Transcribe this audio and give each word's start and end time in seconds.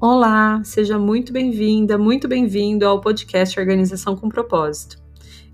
Olá, 0.00 0.62
seja 0.62 0.96
muito 0.96 1.32
bem-vinda, 1.32 1.98
muito 1.98 2.28
bem-vindo 2.28 2.86
ao 2.86 3.00
podcast 3.00 3.58
Organização 3.58 4.14
com 4.14 4.28
Propósito. 4.28 4.96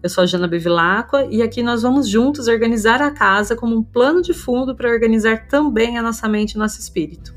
Eu 0.03 0.11
sou 0.11 0.23
a 0.23 0.27
Jana 0.27 0.47
Bevilacqua 0.47 1.25
e 1.31 1.41
aqui 1.41 1.63
nós 1.63 1.81
vamos 1.81 2.07
juntos 2.07 2.47
organizar 2.47 3.01
a 3.01 3.11
casa 3.11 3.57
como 3.57 3.75
um 3.75 3.83
plano 3.83 4.21
de 4.21 4.35
fundo 4.35 4.77
para 4.77 4.91
organizar 4.91 5.49
também 5.49 5.97
a 5.97 6.03
nossa 6.03 6.29
mente 6.29 6.53
e 6.53 6.59
nosso 6.59 6.79
espírito. 6.79 7.35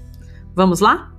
Vamos 0.53 0.81
lá? 0.81 1.13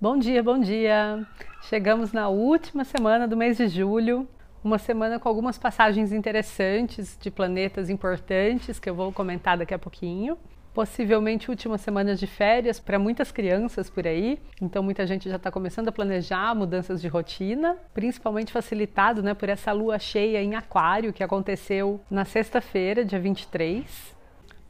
Bom 0.00 0.16
dia, 0.16 0.40
bom 0.40 0.60
dia! 0.60 1.26
Chegamos 1.62 2.12
na 2.12 2.28
última 2.28 2.84
semana 2.84 3.26
do 3.26 3.36
mês 3.36 3.56
de 3.56 3.66
julho, 3.66 4.24
uma 4.62 4.78
semana 4.78 5.18
com 5.18 5.28
algumas 5.28 5.58
passagens 5.58 6.12
interessantes 6.12 7.16
de 7.20 7.30
planetas 7.30 7.88
importantes 7.88 8.78
que 8.78 8.90
eu 8.90 8.94
vou 8.94 9.12
comentar 9.12 9.56
daqui 9.56 9.74
a 9.74 9.78
pouquinho. 9.78 10.36
Possivelmente 10.74 11.50
últimas 11.50 11.80
semanas 11.80 12.20
de 12.20 12.26
férias 12.26 12.78
para 12.78 12.98
muitas 12.98 13.32
crianças 13.32 13.90
por 13.90 14.06
aí, 14.06 14.38
então 14.62 14.82
muita 14.82 15.06
gente 15.06 15.28
já 15.28 15.36
está 15.36 15.50
começando 15.50 15.88
a 15.88 15.92
planejar 15.92 16.54
mudanças 16.54 17.00
de 17.00 17.08
rotina, 17.08 17.76
principalmente 17.92 18.52
facilitado 18.52 19.22
né, 19.22 19.34
por 19.34 19.48
essa 19.48 19.72
lua 19.72 19.98
cheia 19.98 20.40
em 20.40 20.54
Aquário 20.54 21.12
que 21.12 21.24
aconteceu 21.24 22.00
na 22.08 22.24
sexta-feira, 22.24 23.04
dia 23.04 23.18
23. 23.18 24.18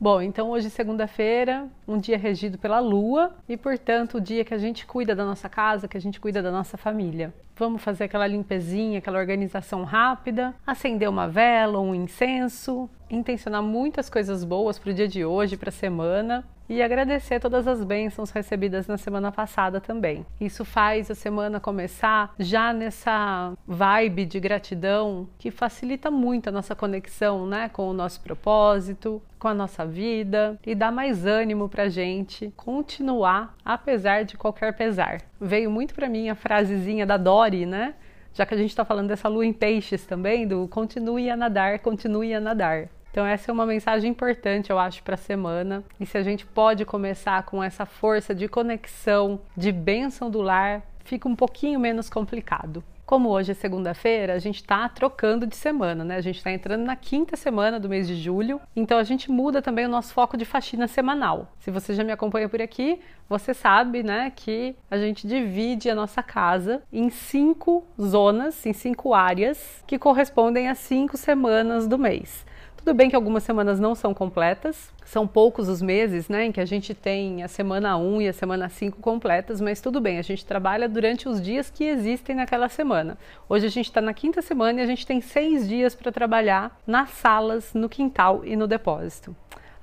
Bom, 0.00 0.22
então 0.22 0.50
hoje, 0.50 0.70
segunda-feira, 0.70 1.66
um 1.86 1.98
dia 1.98 2.16
regido 2.16 2.56
pela 2.56 2.78
lua 2.78 3.34
e, 3.48 3.56
portanto, 3.56 4.18
o 4.18 4.20
dia 4.20 4.44
que 4.44 4.54
a 4.54 4.58
gente 4.58 4.86
cuida 4.86 5.12
da 5.12 5.24
nossa 5.24 5.48
casa, 5.48 5.88
que 5.88 5.96
a 5.96 6.00
gente 6.00 6.20
cuida 6.20 6.40
da 6.40 6.52
nossa 6.52 6.76
família. 6.76 7.34
Vamos 7.58 7.82
fazer 7.82 8.04
aquela 8.04 8.26
limpezinha, 8.26 8.98
aquela 8.98 9.18
organização 9.18 9.82
rápida, 9.82 10.54
acender 10.64 11.08
uma 11.08 11.26
vela, 11.26 11.80
um 11.80 11.92
incenso, 11.92 12.88
intencionar 13.10 13.62
muitas 13.62 14.08
coisas 14.08 14.44
boas 14.44 14.78
para 14.78 14.90
o 14.92 14.94
dia 14.94 15.08
de 15.08 15.24
hoje, 15.24 15.56
para 15.56 15.70
a 15.70 15.72
semana 15.72 16.44
e 16.68 16.82
agradecer 16.82 17.40
todas 17.40 17.66
as 17.66 17.82
bênçãos 17.82 18.30
recebidas 18.30 18.86
na 18.86 18.98
semana 18.98 19.32
passada 19.32 19.80
também. 19.80 20.26
Isso 20.40 20.64
faz 20.64 21.10
a 21.10 21.14
semana 21.14 21.58
começar 21.58 22.34
já 22.38 22.72
nessa 22.72 23.54
vibe 23.66 24.26
de 24.26 24.38
gratidão 24.38 25.26
que 25.38 25.50
facilita 25.50 26.10
muito 26.10 26.48
a 26.48 26.52
nossa 26.52 26.74
conexão 26.74 27.46
né, 27.46 27.70
com 27.70 27.88
o 27.88 27.94
nosso 27.94 28.20
propósito, 28.20 29.22
com 29.38 29.48
a 29.48 29.54
nossa 29.54 29.86
vida 29.86 30.58
e 30.66 30.74
dá 30.74 30.90
mais 30.90 31.24
ânimo 31.24 31.68
para 31.68 31.88
gente 31.88 32.52
continuar 32.56 33.56
apesar 33.64 34.24
de 34.24 34.36
qualquer 34.36 34.74
pesar. 34.74 35.22
Veio 35.40 35.70
muito 35.70 35.94
para 35.94 36.08
mim 36.08 36.28
a 36.28 36.34
frasezinha 36.34 37.06
da 37.06 37.16
Né? 37.66 37.94
Já 38.34 38.46
que 38.46 38.54
a 38.54 38.56
gente 38.56 38.70
está 38.70 38.84
falando 38.84 39.08
dessa 39.08 39.28
lua 39.28 39.44
em 39.44 39.52
peixes 39.52 40.06
também, 40.06 40.46
do 40.46 40.68
continue 40.68 41.30
a 41.30 41.36
nadar, 41.36 41.78
continue 41.80 42.34
a 42.34 42.40
nadar. 42.40 42.88
Então, 43.10 43.26
essa 43.26 43.50
é 43.50 43.52
uma 43.52 43.66
mensagem 43.66 44.10
importante, 44.10 44.70
eu 44.70 44.78
acho, 44.78 45.02
para 45.02 45.14
a 45.14 45.18
semana. 45.18 45.82
E 45.98 46.06
se 46.06 46.16
a 46.16 46.22
gente 46.22 46.46
pode 46.46 46.84
começar 46.84 47.42
com 47.44 47.62
essa 47.62 47.86
força 47.86 48.34
de 48.34 48.46
conexão, 48.46 49.40
de 49.56 49.72
bênção 49.72 50.30
do 50.30 50.40
lar, 50.40 50.82
fica 51.04 51.28
um 51.28 51.34
pouquinho 51.34 51.80
menos 51.80 52.10
complicado. 52.10 52.84
Como 53.08 53.30
hoje 53.30 53.52
é 53.52 53.54
segunda-feira, 53.54 54.34
a 54.34 54.38
gente 54.38 54.56
está 54.56 54.86
trocando 54.86 55.46
de 55.46 55.56
semana, 55.56 56.04
né? 56.04 56.16
A 56.16 56.20
gente 56.20 56.36
está 56.36 56.52
entrando 56.52 56.84
na 56.84 56.94
quinta 56.94 57.38
semana 57.38 57.80
do 57.80 57.88
mês 57.88 58.06
de 58.06 58.14
julho, 58.14 58.60
então 58.76 58.98
a 58.98 59.02
gente 59.02 59.30
muda 59.30 59.62
também 59.62 59.86
o 59.86 59.88
nosso 59.88 60.12
foco 60.12 60.36
de 60.36 60.44
faxina 60.44 60.86
semanal. 60.86 61.50
Se 61.58 61.70
você 61.70 61.94
já 61.94 62.04
me 62.04 62.12
acompanha 62.12 62.50
por 62.50 62.60
aqui, 62.60 63.00
você 63.26 63.54
sabe, 63.54 64.02
né, 64.02 64.30
que 64.36 64.76
a 64.90 64.98
gente 64.98 65.26
divide 65.26 65.88
a 65.88 65.94
nossa 65.94 66.22
casa 66.22 66.82
em 66.92 67.08
cinco 67.08 67.82
zonas, 67.98 68.66
em 68.66 68.74
cinco 68.74 69.14
áreas, 69.14 69.82
que 69.86 69.98
correspondem 69.98 70.68
a 70.68 70.74
cinco 70.74 71.16
semanas 71.16 71.88
do 71.88 71.96
mês. 71.96 72.44
Tudo 72.88 72.96
bem 72.96 73.10
que 73.10 73.16
algumas 73.16 73.42
semanas 73.42 73.78
não 73.78 73.94
são 73.94 74.14
completas, 74.14 74.90
são 75.04 75.26
poucos 75.26 75.68
os 75.68 75.82
meses 75.82 76.26
né, 76.26 76.46
em 76.46 76.50
que 76.50 76.58
a 76.58 76.64
gente 76.64 76.94
tem 76.94 77.42
a 77.42 77.46
semana 77.46 77.98
1 77.98 78.22
e 78.22 78.28
a 78.28 78.32
semana 78.32 78.66
5 78.70 78.98
completas, 79.02 79.60
mas 79.60 79.78
tudo 79.78 80.00
bem, 80.00 80.18
a 80.18 80.22
gente 80.22 80.42
trabalha 80.42 80.88
durante 80.88 81.28
os 81.28 81.38
dias 81.38 81.68
que 81.68 81.84
existem 81.84 82.34
naquela 82.34 82.66
semana. 82.66 83.18
Hoje 83.46 83.66
a 83.66 83.68
gente 83.68 83.90
está 83.90 84.00
na 84.00 84.14
quinta 84.14 84.40
semana 84.40 84.80
e 84.80 84.82
a 84.82 84.86
gente 84.86 85.06
tem 85.06 85.20
seis 85.20 85.68
dias 85.68 85.94
para 85.94 86.10
trabalhar 86.10 86.80
nas 86.86 87.10
salas, 87.10 87.74
no 87.74 87.90
quintal 87.90 88.42
e 88.42 88.56
no 88.56 88.66
depósito. 88.66 89.36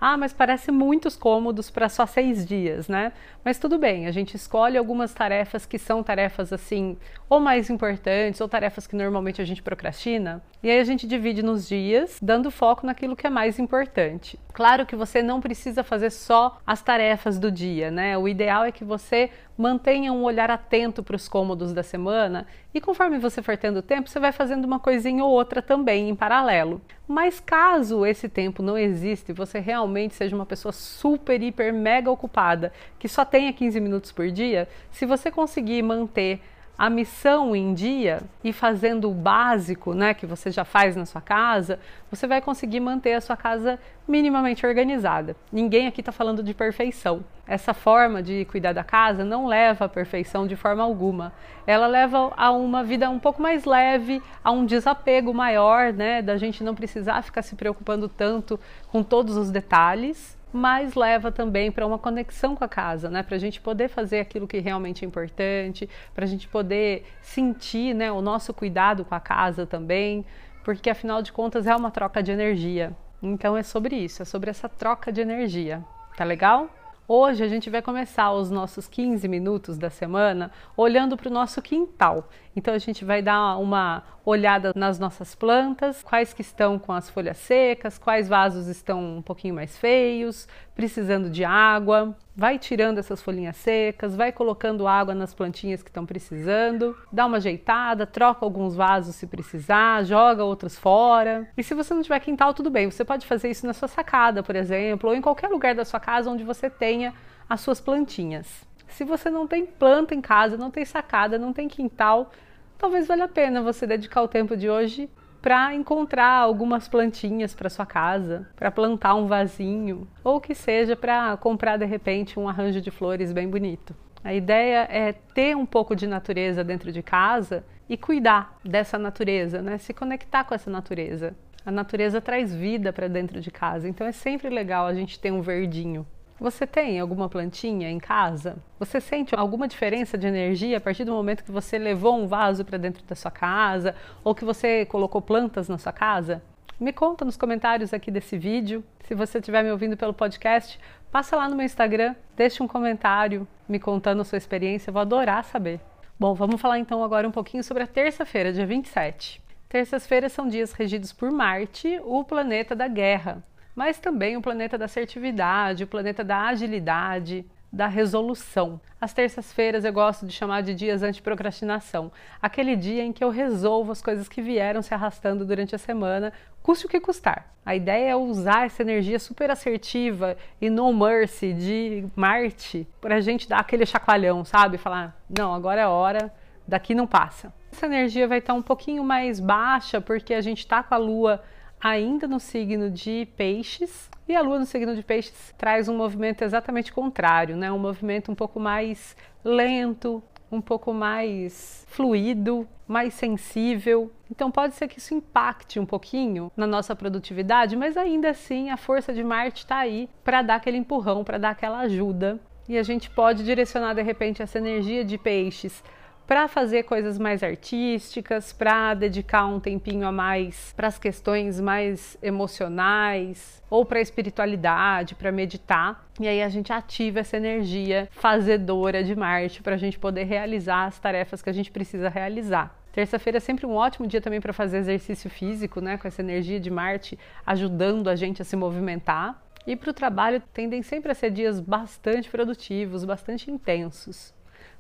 Ah, 0.07 0.17
mas 0.17 0.31
parece 0.31 0.71
muitos 0.71 1.17
cômodos 1.17 1.71
para 1.71 1.89
só 1.89 2.05
seis 2.05 2.45
dias, 2.45 2.88
né? 2.88 3.11
Mas 3.43 3.57
tudo 3.57 3.79
bem, 3.79 4.05
a 4.05 4.11
gente 4.11 4.35
escolhe 4.35 4.77
algumas 4.77 5.11
tarefas 5.16 5.66
que 5.66 5.79
são 5.79 6.03
tarefas 6.03 6.53
assim, 6.53 6.95
ou 7.27 7.39
mais 7.39 7.71
importantes, 7.71 8.39
ou 8.39 8.47
tarefas 8.47 8.85
que 8.85 8.95
normalmente 8.95 9.41
a 9.41 9.45
gente 9.45 9.63
procrastina, 9.63 10.43
e 10.61 10.69
aí 10.69 10.79
a 10.79 10.83
gente 10.83 11.07
divide 11.07 11.41
nos 11.41 11.67
dias, 11.67 12.19
dando 12.21 12.51
foco 12.51 12.85
naquilo 12.85 13.16
que 13.16 13.25
é 13.25 13.31
mais 13.31 13.57
importante. 13.57 14.38
Claro 14.53 14.85
que 14.85 14.95
você 14.95 15.23
não 15.23 15.41
precisa 15.41 15.83
fazer 15.83 16.11
só 16.11 16.59
as 16.67 16.83
tarefas 16.83 17.39
do 17.39 17.51
dia, 17.51 17.89
né? 17.89 18.16
O 18.16 18.27
ideal 18.27 18.63
é 18.63 18.72
que 18.72 18.85
você 18.85 19.31
mantenha 19.57 20.11
um 20.11 20.23
olhar 20.23 20.51
atento 20.51 21.01
para 21.01 21.16
os 21.16 21.27
cômodos 21.27 21.73
da 21.73 21.83
semana 21.83 22.45
e 22.73 22.81
conforme 22.81 23.17
você 23.17 23.41
for 23.41 23.57
tendo 23.57 23.81
tempo, 23.81 24.09
você 24.09 24.19
vai 24.19 24.31
fazendo 24.31 24.66
uma 24.66 24.79
coisinha 24.79 25.23
ou 25.23 25.31
outra 25.31 25.61
também 25.61 26.09
em 26.09 26.16
paralelo. 26.16 26.81
Mas 27.07 27.39
caso 27.39 28.05
esse 28.05 28.27
tempo 28.27 28.61
não 28.61 28.77
exista 28.77 29.31
e 29.31 29.35
você 29.35 29.59
realmente 29.59 30.16
seja 30.16 30.35
uma 30.35 30.45
pessoa 30.45 30.71
super, 30.71 31.41
hiper, 31.41 31.73
mega 31.73 32.11
ocupada, 32.11 32.73
que 32.99 33.07
só 33.07 33.23
tenha 33.23 33.53
15 33.53 33.79
minutos 33.79 34.11
por 34.11 34.29
dia, 34.29 34.67
se 34.91 35.05
você 35.05 35.31
conseguir 35.31 35.81
manter 35.81 36.41
a 36.77 36.89
missão 36.89 37.55
em 37.55 37.73
dia 37.73 38.21
e 38.43 38.51
fazendo 38.51 39.09
o 39.09 39.13
básico, 39.13 39.93
né, 39.93 40.13
que 40.13 40.25
você 40.25 40.51
já 40.51 40.65
faz 40.65 40.95
na 40.95 41.05
sua 41.05 41.21
casa, 41.21 41.79
você 42.09 42.27
vai 42.27 42.41
conseguir 42.41 42.79
manter 42.79 43.13
a 43.13 43.21
sua 43.21 43.37
casa 43.37 43.79
minimamente 44.07 44.65
organizada. 44.65 45.35
Ninguém 45.51 45.87
aqui 45.87 46.01
está 46.01 46.11
falando 46.11 46.43
de 46.43 46.53
perfeição. 46.53 47.23
Essa 47.47 47.73
forma 47.73 48.21
de 48.21 48.45
cuidar 48.45 48.73
da 48.73 48.83
casa 48.83 49.23
não 49.23 49.45
leva 49.47 49.85
à 49.85 49.89
perfeição 49.89 50.45
de 50.47 50.55
forma 50.55 50.83
alguma. 50.83 51.31
Ela 51.65 51.87
leva 51.87 52.33
a 52.35 52.51
uma 52.51 52.83
vida 52.83 53.09
um 53.09 53.19
pouco 53.19 53.41
mais 53.41 53.65
leve, 53.65 54.21
a 54.43 54.51
um 54.51 54.65
desapego 54.65 55.33
maior, 55.33 55.93
né, 55.93 56.21
da 56.21 56.37
gente 56.37 56.63
não 56.63 56.75
precisar 56.75 57.21
ficar 57.21 57.41
se 57.41 57.55
preocupando 57.55 58.09
tanto 58.09 58.59
com 58.91 59.01
todos 59.01 59.37
os 59.37 59.49
detalhes 59.49 60.34
mas 60.55 60.95
leva 60.95 61.31
também 61.31 61.69
para 61.69 61.85
uma 61.85 61.99
conexão 61.99 62.55
com 62.55 62.63
a 62.63 62.67
casa, 62.67 63.09
né? 63.09 63.21
Para 63.21 63.35
a 63.35 63.39
gente 63.39 63.59
poder 63.59 63.89
fazer 63.89 64.21
aquilo 64.21 64.47
que 64.47 64.57
realmente 64.59 65.03
é 65.03 65.07
importante, 65.07 65.89
para 66.13 66.23
a 66.23 66.27
gente 66.27 66.47
poder 66.47 67.05
sentir 67.21 67.93
né, 67.93 68.09
o 68.09 68.21
nosso 68.21 68.53
cuidado 68.53 69.03
com 69.03 69.13
a 69.13 69.19
casa 69.19 69.66
também, 69.66 70.25
porque 70.63 70.89
afinal 70.89 71.21
de 71.21 71.33
contas 71.33 71.67
é 71.67 71.75
uma 71.75 71.91
troca 71.91 72.23
de 72.23 72.31
energia. 72.31 72.95
Então 73.21 73.57
é 73.57 73.63
sobre 73.63 73.97
isso, 73.97 74.21
é 74.21 74.25
sobre 74.25 74.49
essa 74.49 74.69
troca 74.69 75.11
de 75.11 75.19
energia. 75.19 75.83
Tá 76.16 76.23
legal? 76.23 76.69
Hoje 77.07 77.43
a 77.43 77.47
gente 77.47 77.69
vai 77.69 77.83
começar 77.83 78.31
os 78.33 78.49
nossos 78.49 78.88
15 78.88 79.27
minutos 79.27 79.77
da 79.77 79.91
semana 79.91 80.49
olhando 80.75 81.16
para 81.16 81.29
o 81.29 81.31
nosso 81.31 81.61
quintal. 81.61 82.27
Então 82.55 82.73
a 82.73 82.79
gente 82.79 83.05
vai 83.05 83.21
dar 83.21 83.57
uma 83.57 84.01
olhada 84.25 84.71
nas 84.75 84.97
nossas 84.97 85.35
plantas, 85.35 86.01
quais 86.01 86.33
que 86.33 86.41
estão 86.41 86.79
com 86.79 86.91
as 86.91 87.07
folhas 87.07 87.38
secas, 87.38 87.99
quais 87.99 88.27
vasos 88.27 88.66
estão 88.66 89.17
um 89.17 89.21
pouquinho 89.21 89.53
mais 89.53 89.77
feios, 89.77 90.47
precisando 90.75 91.29
de 91.29 91.43
água. 91.43 92.15
Vai 92.35 92.59
tirando 92.59 92.97
essas 92.97 93.21
folhinhas 93.21 93.55
secas, 93.55 94.13
vai 94.13 94.29
colocando 94.29 94.85
água 94.85 95.15
nas 95.15 95.33
plantinhas 95.33 95.81
que 95.81 95.89
estão 95.89 96.05
precisando, 96.05 96.95
dá 97.09 97.25
uma 97.25 97.37
ajeitada, 97.37 98.05
troca 98.05 98.43
alguns 98.43 98.75
vasos 98.75 99.15
se 99.15 99.25
precisar, 99.25 100.03
joga 100.03 100.43
outros 100.43 100.77
fora. 100.77 101.47
E 101.55 101.63
se 101.63 101.73
você 101.73 101.93
não 101.93 102.01
tiver 102.01 102.19
quintal, 102.19 102.53
tudo 102.53 102.69
bem, 102.69 102.91
você 102.91 103.05
pode 103.05 103.25
fazer 103.25 103.49
isso 103.49 103.65
na 103.65 103.73
sua 103.73 103.87
sacada, 103.87 104.43
por 104.43 104.53
exemplo, 104.53 105.09
ou 105.09 105.15
em 105.15 105.21
qualquer 105.21 105.47
lugar 105.47 105.73
da 105.73 105.85
sua 105.85 105.99
casa 105.99 106.29
onde 106.29 106.43
você 106.43 106.69
tenha 106.69 107.13
as 107.49 107.61
suas 107.61 107.79
plantinhas. 107.79 108.67
Se 108.89 109.05
você 109.05 109.29
não 109.29 109.47
tem 109.47 109.65
planta 109.65 110.13
em 110.13 110.21
casa, 110.21 110.57
não 110.57 110.69
tem 110.69 110.83
sacada, 110.83 111.39
não 111.39 111.53
tem 111.53 111.69
quintal, 111.69 112.31
talvez 112.77 113.07
valha 113.07 113.25
a 113.25 113.29
pena 113.29 113.61
você 113.61 113.87
dedicar 113.87 114.21
o 114.21 114.27
tempo 114.27 114.57
de 114.57 114.69
hoje 114.69 115.09
para 115.45 115.75
encontrar 115.75 116.39
algumas 116.39 116.87
plantinhas 116.87 117.53
para 117.53 117.69
sua 117.69 117.85
casa, 117.85 118.47
para 118.55 118.72
plantar 118.72 119.14
um 119.14 119.28
vasinho, 119.28 120.08
ou 120.23 120.41
que 120.41 120.55
seja 120.55 120.96
para 120.96 121.37
comprar 121.37 121.78
de 121.78 121.85
repente 121.85 122.40
um 122.40 122.49
arranjo 122.49 122.81
de 122.81 122.90
flores 122.90 123.31
bem 123.31 123.47
bonito. 123.47 123.96
A 124.23 124.34
ideia 124.34 124.87
é 124.90 125.14
ter 125.14 125.55
um 125.55 125.64
pouco 125.64 125.96
de 125.96 126.08
natureza 126.08 126.64
dentro 126.64 126.91
de 126.91 127.03
casa 127.03 127.64
e 127.87 127.96
cuidar 127.96 128.58
dessa 128.66 128.97
natureza, 128.97 129.61
né? 129.61 129.78
Se 129.78 129.93
conectar 129.93 130.46
com 130.46 130.55
essa 130.55 130.72
natureza. 130.72 131.35
A 131.64 131.69
natureza 131.69 132.19
traz 132.19 132.52
vida 132.52 132.91
para 132.91 133.08
dentro 133.08 133.40
de 133.40 133.52
casa, 133.52 133.87
então 133.87 134.08
é 134.08 134.11
sempre 134.11 134.49
legal 134.49 134.87
a 134.87 134.96
gente 134.96 135.19
ter 135.19 135.29
um 135.29 135.43
verdinho. 135.43 136.08
Você 136.37 136.67
tem 136.67 136.99
alguma 136.99 137.29
plantinha 137.29 137.90
em 137.90 137.97
casa? 137.97 138.58
Você 138.78 138.99
sente 138.99 139.34
alguma 139.34 139.70
diferença 139.70 140.17
de 140.17 140.28
energia 140.28 140.78
a 140.78 140.82
partir 140.82 141.05
do 141.05 141.14
momento 141.14 141.46
que 141.46 141.52
você 141.52 141.78
levou 141.78 142.20
um 142.20 142.28
vaso 142.28 142.66
para 142.66 142.78
dentro 142.78 143.05
da 143.05 143.16
sua 143.16 143.32
casa 143.32 143.96
ou 144.22 144.35
que 144.35 144.43
você 144.43 144.85
colocou 144.85 145.22
plantas 145.22 145.70
na 145.70 145.78
sua 145.78 145.93
casa? 145.93 146.43
Me 146.78 146.91
conta 146.91 147.23
nos 147.23 147.37
comentários 147.37 147.93
aqui 147.93 148.11
desse 148.11 148.37
vídeo. 148.37 148.84
Se 149.05 149.16
você 149.16 149.37
estiver 149.37 149.64
me 149.64 149.72
ouvindo 149.72 149.96
pelo 149.96 150.14
podcast, 150.14 150.78
passa 151.09 151.37
lá 151.37 151.47
no 151.47 151.55
meu 151.55 151.66
Instagram, 151.66 152.14
deixe 152.35 152.61
um 152.61 152.67
comentário 152.67 153.47
me 153.67 153.79
contando 153.79 154.20
a 154.20 154.26
sua 154.26 154.38
experiência, 154.38 154.90
eu 154.90 154.93
vou 154.93 155.02
adorar 155.02 155.46
saber. 155.46 155.79
Bom, 156.20 156.34
vamos 156.34 156.59
falar 156.59 156.79
então 156.79 157.02
agora 157.02 157.26
um 157.26 157.31
pouquinho 157.31 157.64
sobre 157.64 157.84
a 157.84 157.88
terça-feira, 157.88 158.52
dia 158.52 158.66
27. 158.66 159.41
Terças-feiras 159.70 160.34
são 160.34 160.49
dias 160.49 160.73
regidos 160.73 161.14
por 161.14 161.31
Marte, 161.31 161.97
o 162.03 162.26
planeta 162.26 162.76
da 162.76 162.90
guerra. 162.90 163.41
Mas 163.75 163.99
também 163.99 164.37
o 164.37 164.41
planeta 164.41 164.77
da 164.77 164.85
assertividade, 164.85 165.83
o 165.83 165.87
planeta 165.87 166.23
da 166.23 166.47
agilidade, 166.47 167.45
da 167.75 167.87
resolução. 167.87 168.79
As 168.99 169.13
terças-feiras 169.13 169.83
eu 169.83 169.91
gosto 169.91 170.25
de 170.25 170.31
chamar 170.31 170.61
de 170.61 170.73
dias 170.73 171.03
anti-procrastinação, 171.03 172.11
aquele 172.41 172.75
dia 172.75 173.03
em 173.03 173.11
que 173.11 173.23
eu 173.23 173.29
resolvo 173.29 173.91
as 173.91 174.01
coisas 174.01 174.29
que 174.29 174.41
vieram 174.41 174.81
se 174.81 174.93
arrastando 174.93 175.45
durante 175.45 175.75
a 175.75 175.77
semana, 175.77 176.31
custe 176.63 176.85
o 176.85 176.89
que 176.89 177.01
custar. 177.01 177.53
A 177.66 177.75
ideia 177.75 178.11
é 178.11 178.16
usar 178.16 178.66
essa 178.66 178.81
energia 178.81 179.19
super 179.19 179.51
assertiva 179.51 180.37
e 180.61 180.69
no 180.69 180.93
mercy 180.93 181.51
de 181.53 182.05
Marte 182.16 182.87
para 183.01 183.16
a 183.16 183.21
gente 183.21 183.49
dar 183.49 183.59
aquele 183.59 183.85
chacoalhão, 183.85 184.45
sabe? 184.45 184.78
Falar, 184.78 185.19
não, 185.29 185.53
agora 185.53 185.81
é 185.81 185.87
hora, 185.87 186.33
daqui 186.66 186.95
não 186.95 187.05
passa. 187.05 187.53
Essa 187.71 187.87
energia 187.87 188.28
vai 188.28 188.37
estar 188.37 188.53
um 188.53 188.61
pouquinho 188.61 189.03
mais 189.03 189.39
baixa 189.39 189.99
porque 189.99 190.33
a 190.33 190.41
gente 190.41 190.59
está 190.59 190.81
com 190.81 190.93
a 190.93 190.97
Lua 190.97 191.43
ainda 191.85 192.28
no 192.28 192.40
signo 192.40 192.90
de 192.90 193.28
Peixes, 193.37 194.09
e 194.28 194.35
a 194.35 194.41
Lua 194.41 194.58
no 194.58 194.66
signo 194.66 194.96
de 194.96 195.03
Peixes 195.03 195.53
traz 195.55 195.87
um 195.87 195.96
movimento 195.96 196.43
exatamente 196.43 196.91
contrário, 196.91 197.55
né? 197.55 197.72
Um 197.72 197.78
movimento 197.78 198.32
um 198.32 198.34
pouco 198.34 198.59
mais 198.59 199.16
lento, 199.43 200.23
um 200.52 200.59
pouco 200.59 200.91
mais 200.91 201.85
fluido, 201.87 202.67
mais 202.87 203.14
sensível. 203.14 204.11
Então 204.32 204.49
pode 204.49 204.73
ser 204.73 204.87
que 204.87 204.97
isso 204.97 205.14
impacte 205.14 205.79
um 205.79 205.85
pouquinho 205.85 206.52
na 206.58 206.66
nossa 206.66 206.96
produtividade, 206.96 207.76
mas 207.76 207.96
ainda 207.96 208.31
assim 208.31 208.72
a 208.72 208.78
força 208.78 209.14
de 209.14 209.23
Marte 209.23 209.59
está 209.59 209.78
aí 209.78 210.09
para 210.23 210.41
dar 210.41 210.55
aquele 210.55 210.78
empurrão, 210.78 211.23
para 211.23 211.38
dar 211.38 211.52
aquela 211.52 211.81
ajuda. 211.81 212.40
E 212.67 212.79
a 212.79 212.84
gente 212.84 213.11
pode 213.11 213.43
direcionar 213.43 213.93
de 213.93 214.02
repente 214.02 214.41
essa 214.41 214.58
energia 214.58 215.05
de 215.05 215.20
peixes 215.20 215.84
para 216.27 216.47
fazer 216.47 216.83
coisas 216.83 217.17
mais 217.17 217.43
artísticas, 217.43 218.51
para 218.51 218.93
dedicar 218.93 219.45
um 219.45 219.59
tempinho 219.59 220.07
a 220.07 220.11
mais 220.11 220.73
para 220.75 220.87
as 220.87 220.97
questões 220.97 221.59
mais 221.59 222.17
emocionais 222.22 223.61
ou 223.69 223.85
para 223.85 223.99
a 223.99 224.01
espiritualidade, 224.01 225.16
para 225.16 225.31
meditar. 225.31 226.07
E 226.19 226.27
aí 226.27 226.41
a 226.41 226.49
gente 226.49 226.73
ativa 226.73 227.19
essa 227.19 227.37
energia 227.37 228.09
fazedora 228.11 229.03
de 229.03 229.16
Marte 229.16 229.61
para 229.61 229.75
a 229.75 229.77
gente 229.77 229.99
poder 229.99 230.23
realizar 230.23 230.85
as 230.85 230.99
tarefas 230.99 231.41
que 231.41 231.49
a 231.49 231.53
gente 231.53 231.72
precisa 231.72 232.09
realizar. 232.09 232.75
Terça-feira 232.91 233.37
é 233.37 233.41
sempre 233.41 233.66
um 233.66 233.75
ótimo 233.75 234.07
dia 234.07 234.21
também 234.21 234.39
para 234.39 234.53
fazer 234.53 234.78
exercício 234.78 235.29
físico, 235.29 235.81
né? 235.81 235.97
Com 235.97 236.07
essa 236.07 236.21
energia 236.21 236.59
de 236.59 236.71
Marte 236.71 237.19
ajudando 237.45 238.09
a 238.09 238.16
gente 238.16 238.41
a 238.41 238.45
se 238.45 238.55
movimentar. 238.55 239.43
E 239.67 239.75
para 239.75 239.89
o 239.89 239.93
trabalho 239.93 240.41
tendem 240.53 240.81
sempre 240.81 241.11
a 241.11 241.16
ser 241.16 241.31
dias 241.31 241.59
bastante 241.59 242.29
produtivos, 242.29 243.03
bastante 243.03 243.49
intensos. 243.49 244.34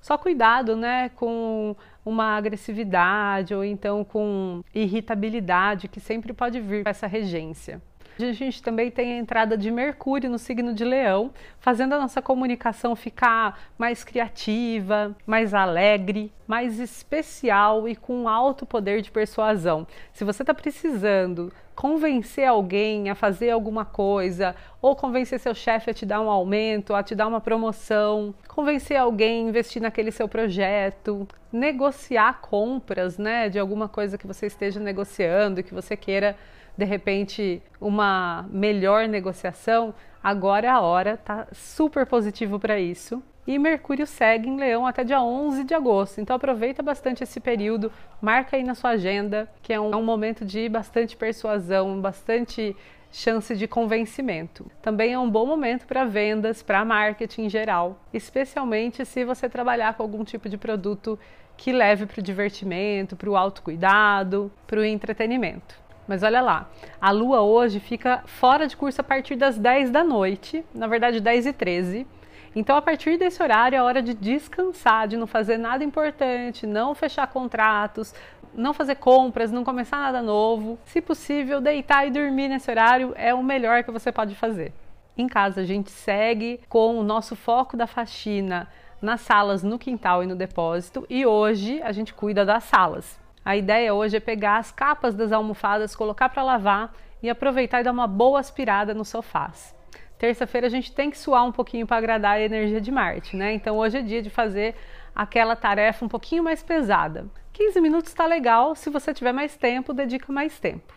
Só 0.05 0.19
cuidado, 0.19 0.75
né, 0.75 1.09
com 1.15 1.75
uma 2.05 2.37
agressividade 2.37 3.55
ou 3.55 3.63
então 3.63 4.03
com 4.03 4.61
irritabilidade 4.71 5.87
que 5.87 5.99
sempre 5.99 6.31
pode 6.31 6.59
vir 6.59 6.83
com 6.83 6.89
essa 6.91 7.07
regência. 7.07 7.81
A 8.19 8.31
gente 8.31 8.61
também 8.61 8.91
tem 8.91 9.13
a 9.13 9.17
entrada 9.17 9.57
de 9.57 9.71
Mercúrio 9.71 10.29
no 10.29 10.37
signo 10.37 10.75
de 10.75 10.85
Leão, 10.85 11.31
fazendo 11.57 11.93
a 11.93 11.97
nossa 11.97 12.21
comunicação 12.21 12.95
ficar 12.95 13.59
mais 13.79 14.03
criativa, 14.03 15.15
mais 15.25 15.55
alegre, 15.55 16.31
mais 16.45 16.79
especial 16.79 17.89
e 17.89 17.95
com 17.95 18.29
alto 18.29 18.63
poder 18.63 19.01
de 19.01 19.09
persuasão. 19.09 19.87
Se 20.13 20.23
você 20.23 20.43
está 20.43 20.53
precisando 20.53 21.51
convencer 21.75 22.47
alguém 22.47 23.09
a 23.09 23.15
fazer 23.15 23.49
alguma 23.49 23.83
coisa, 23.83 24.55
ou 24.81 24.95
convencer 24.95 25.39
seu 25.39 25.53
chefe 25.53 25.91
a 25.91 25.93
te 25.93 26.05
dar 26.05 26.21
um 26.21 26.29
aumento, 26.29 26.95
a 26.95 27.03
te 27.03 27.13
dar 27.13 27.27
uma 27.27 27.41
promoção, 27.41 28.33
convencer 28.47 28.97
alguém 28.97 29.45
a 29.45 29.49
investir 29.49 29.81
naquele 29.81 30.11
seu 30.11 30.27
projeto, 30.27 31.27
negociar 31.51 32.39
compras, 32.41 33.17
né, 33.17 33.49
de 33.49 33.59
alguma 33.59 33.89
coisa 33.89 34.17
que 34.17 34.25
você 34.25 34.47
esteja 34.47 34.79
negociando 34.79 35.59
e 35.59 35.63
que 35.63 35.73
você 35.73 35.97
queira 35.97 36.35
de 36.77 36.85
repente 36.85 37.61
uma 37.79 38.45
melhor 38.49 39.07
negociação, 39.07 39.93
agora 40.23 40.67
é 40.67 40.69
a 40.69 40.81
hora, 40.81 41.17
tá 41.17 41.47
super 41.51 42.05
positivo 42.05 42.59
para 42.59 42.79
isso. 42.79 43.21
E 43.47 43.59
Mercúrio 43.59 44.07
segue 44.07 44.49
em 44.49 44.57
Leão 44.57 44.87
até 44.87 45.03
dia 45.03 45.21
11 45.21 45.63
de 45.65 45.75
agosto, 45.75 46.19
então 46.19 46.35
aproveita 46.35 46.81
bastante 46.81 47.23
esse 47.23 47.39
período, 47.39 47.91
marca 48.19 48.57
aí 48.57 48.63
na 48.63 48.73
sua 48.73 48.91
agenda, 48.91 49.47
que 49.61 49.71
é 49.71 49.79
um, 49.79 49.91
é 49.91 49.95
um 49.95 50.03
momento 50.03 50.43
de 50.43 50.67
bastante 50.67 51.15
persuasão, 51.15 52.01
bastante 52.01 52.75
chance 53.11 53.55
de 53.55 53.67
convencimento. 53.67 54.65
Também 54.81 55.13
é 55.13 55.19
um 55.19 55.29
bom 55.29 55.45
momento 55.45 55.85
para 55.85 56.05
vendas, 56.05 56.63
para 56.63 56.83
marketing 56.83 57.43
em 57.43 57.49
geral, 57.49 57.99
especialmente 58.11 59.05
se 59.05 59.23
você 59.23 59.47
trabalhar 59.47 59.93
com 59.93 60.01
algum 60.01 60.23
tipo 60.23 60.49
de 60.49 60.57
produto 60.57 61.17
que 61.55 61.71
leve 61.71 62.07
para 62.07 62.19
o 62.19 62.23
divertimento, 62.23 63.15
para 63.15 63.29
o 63.29 63.37
autocuidado, 63.37 64.51
para 64.65 64.79
o 64.79 64.83
entretenimento. 64.83 65.75
Mas 66.07 66.23
olha 66.23 66.41
lá, 66.41 66.69
a 66.99 67.11
lua 67.11 67.41
hoje 67.41 67.79
fica 67.79 68.21
fora 68.25 68.67
de 68.67 68.75
curso 68.75 69.01
a 69.01 69.03
partir 69.03 69.35
das 69.35 69.57
10 69.57 69.89
da 69.89 70.03
noite, 70.03 70.63
na 70.73 70.87
verdade 70.87 71.19
10 71.19 71.47
e 71.47 71.53
13. 71.53 72.07
Então, 72.55 72.77
a 72.77 72.81
partir 72.81 73.17
desse 73.17 73.43
horário 73.43 73.75
é 73.75 73.81
hora 73.81 74.01
de 74.01 74.13
descansar, 74.13 75.09
de 75.09 75.17
não 75.17 75.27
fazer 75.27 75.57
nada 75.57 75.83
importante, 75.83 76.65
não 76.65 76.95
fechar 76.95 77.27
contratos, 77.27 78.13
não 78.53 78.73
fazer 78.73 78.95
compras, 78.95 79.51
não 79.51 79.65
começar 79.65 79.97
nada 79.97 80.21
novo. 80.21 80.79
Se 80.85 81.01
possível, 81.01 81.59
deitar 81.59 82.07
e 82.07 82.11
dormir 82.11 82.47
nesse 82.47 82.71
horário 82.71 83.13
é 83.17 83.33
o 83.33 83.43
melhor 83.43 83.83
que 83.83 83.91
você 83.91 84.09
pode 84.09 84.35
fazer. 84.35 84.71
Em 85.17 85.27
casa, 85.27 85.61
a 85.61 85.65
gente 85.65 85.91
segue 85.91 86.61
com 86.69 86.97
o 86.97 87.03
nosso 87.03 87.35
foco 87.35 87.75
da 87.75 87.87
faxina 87.87 88.69
nas 89.01 89.21
salas, 89.21 89.61
no 89.61 89.77
quintal 89.77 90.23
e 90.23 90.27
no 90.27 90.35
depósito, 90.35 91.05
e 91.09 91.25
hoje 91.25 91.81
a 91.81 91.91
gente 91.91 92.13
cuida 92.13 92.45
das 92.45 92.63
salas. 92.63 93.19
A 93.43 93.55
ideia 93.55 93.93
hoje 93.93 94.17
é 94.17 94.19
pegar 94.19 94.57
as 94.57 94.71
capas 94.71 95.13
das 95.13 95.31
almofadas, 95.31 95.95
colocar 95.95 96.29
para 96.29 96.41
lavar 96.41 96.93
e 97.21 97.29
aproveitar 97.29 97.81
e 97.81 97.83
dar 97.83 97.91
uma 97.91 98.07
boa 98.07 98.39
aspirada 98.39 98.93
nos 98.93 99.09
sofás. 99.09 99.75
Terça-feira 100.17 100.67
a 100.67 100.69
gente 100.69 100.91
tem 100.91 101.09
que 101.09 101.17
suar 101.17 101.45
um 101.45 101.51
pouquinho 101.51 101.85
para 101.85 101.97
agradar 101.97 102.37
a 102.37 102.41
energia 102.41 102.79
de 102.79 102.91
Marte, 102.91 103.35
né? 103.35 103.53
Então 103.53 103.77
hoje 103.77 103.97
é 103.97 104.01
dia 104.01 104.21
de 104.21 104.29
fazer 104.29 104.75
aquela 105.13 105.55
tarefa 105.55 106.05
um 106.05 106.09
pouquinho 106.09 106.43
mais 106.43 106.63
pesada. 106.63 107.25
15 107.53 107.79
minutos 107.79 108.11
está 108.11 108.25
legal, 108.25 108.75
se 108.75 108.89
você 108.89 109.13
tiver 109.13 109.31
mais 109.31 109.55
tempo, 109.55 109.93
dedica 109.93 110.31
mais 110.31 110.59
tempo. 110.59 110.93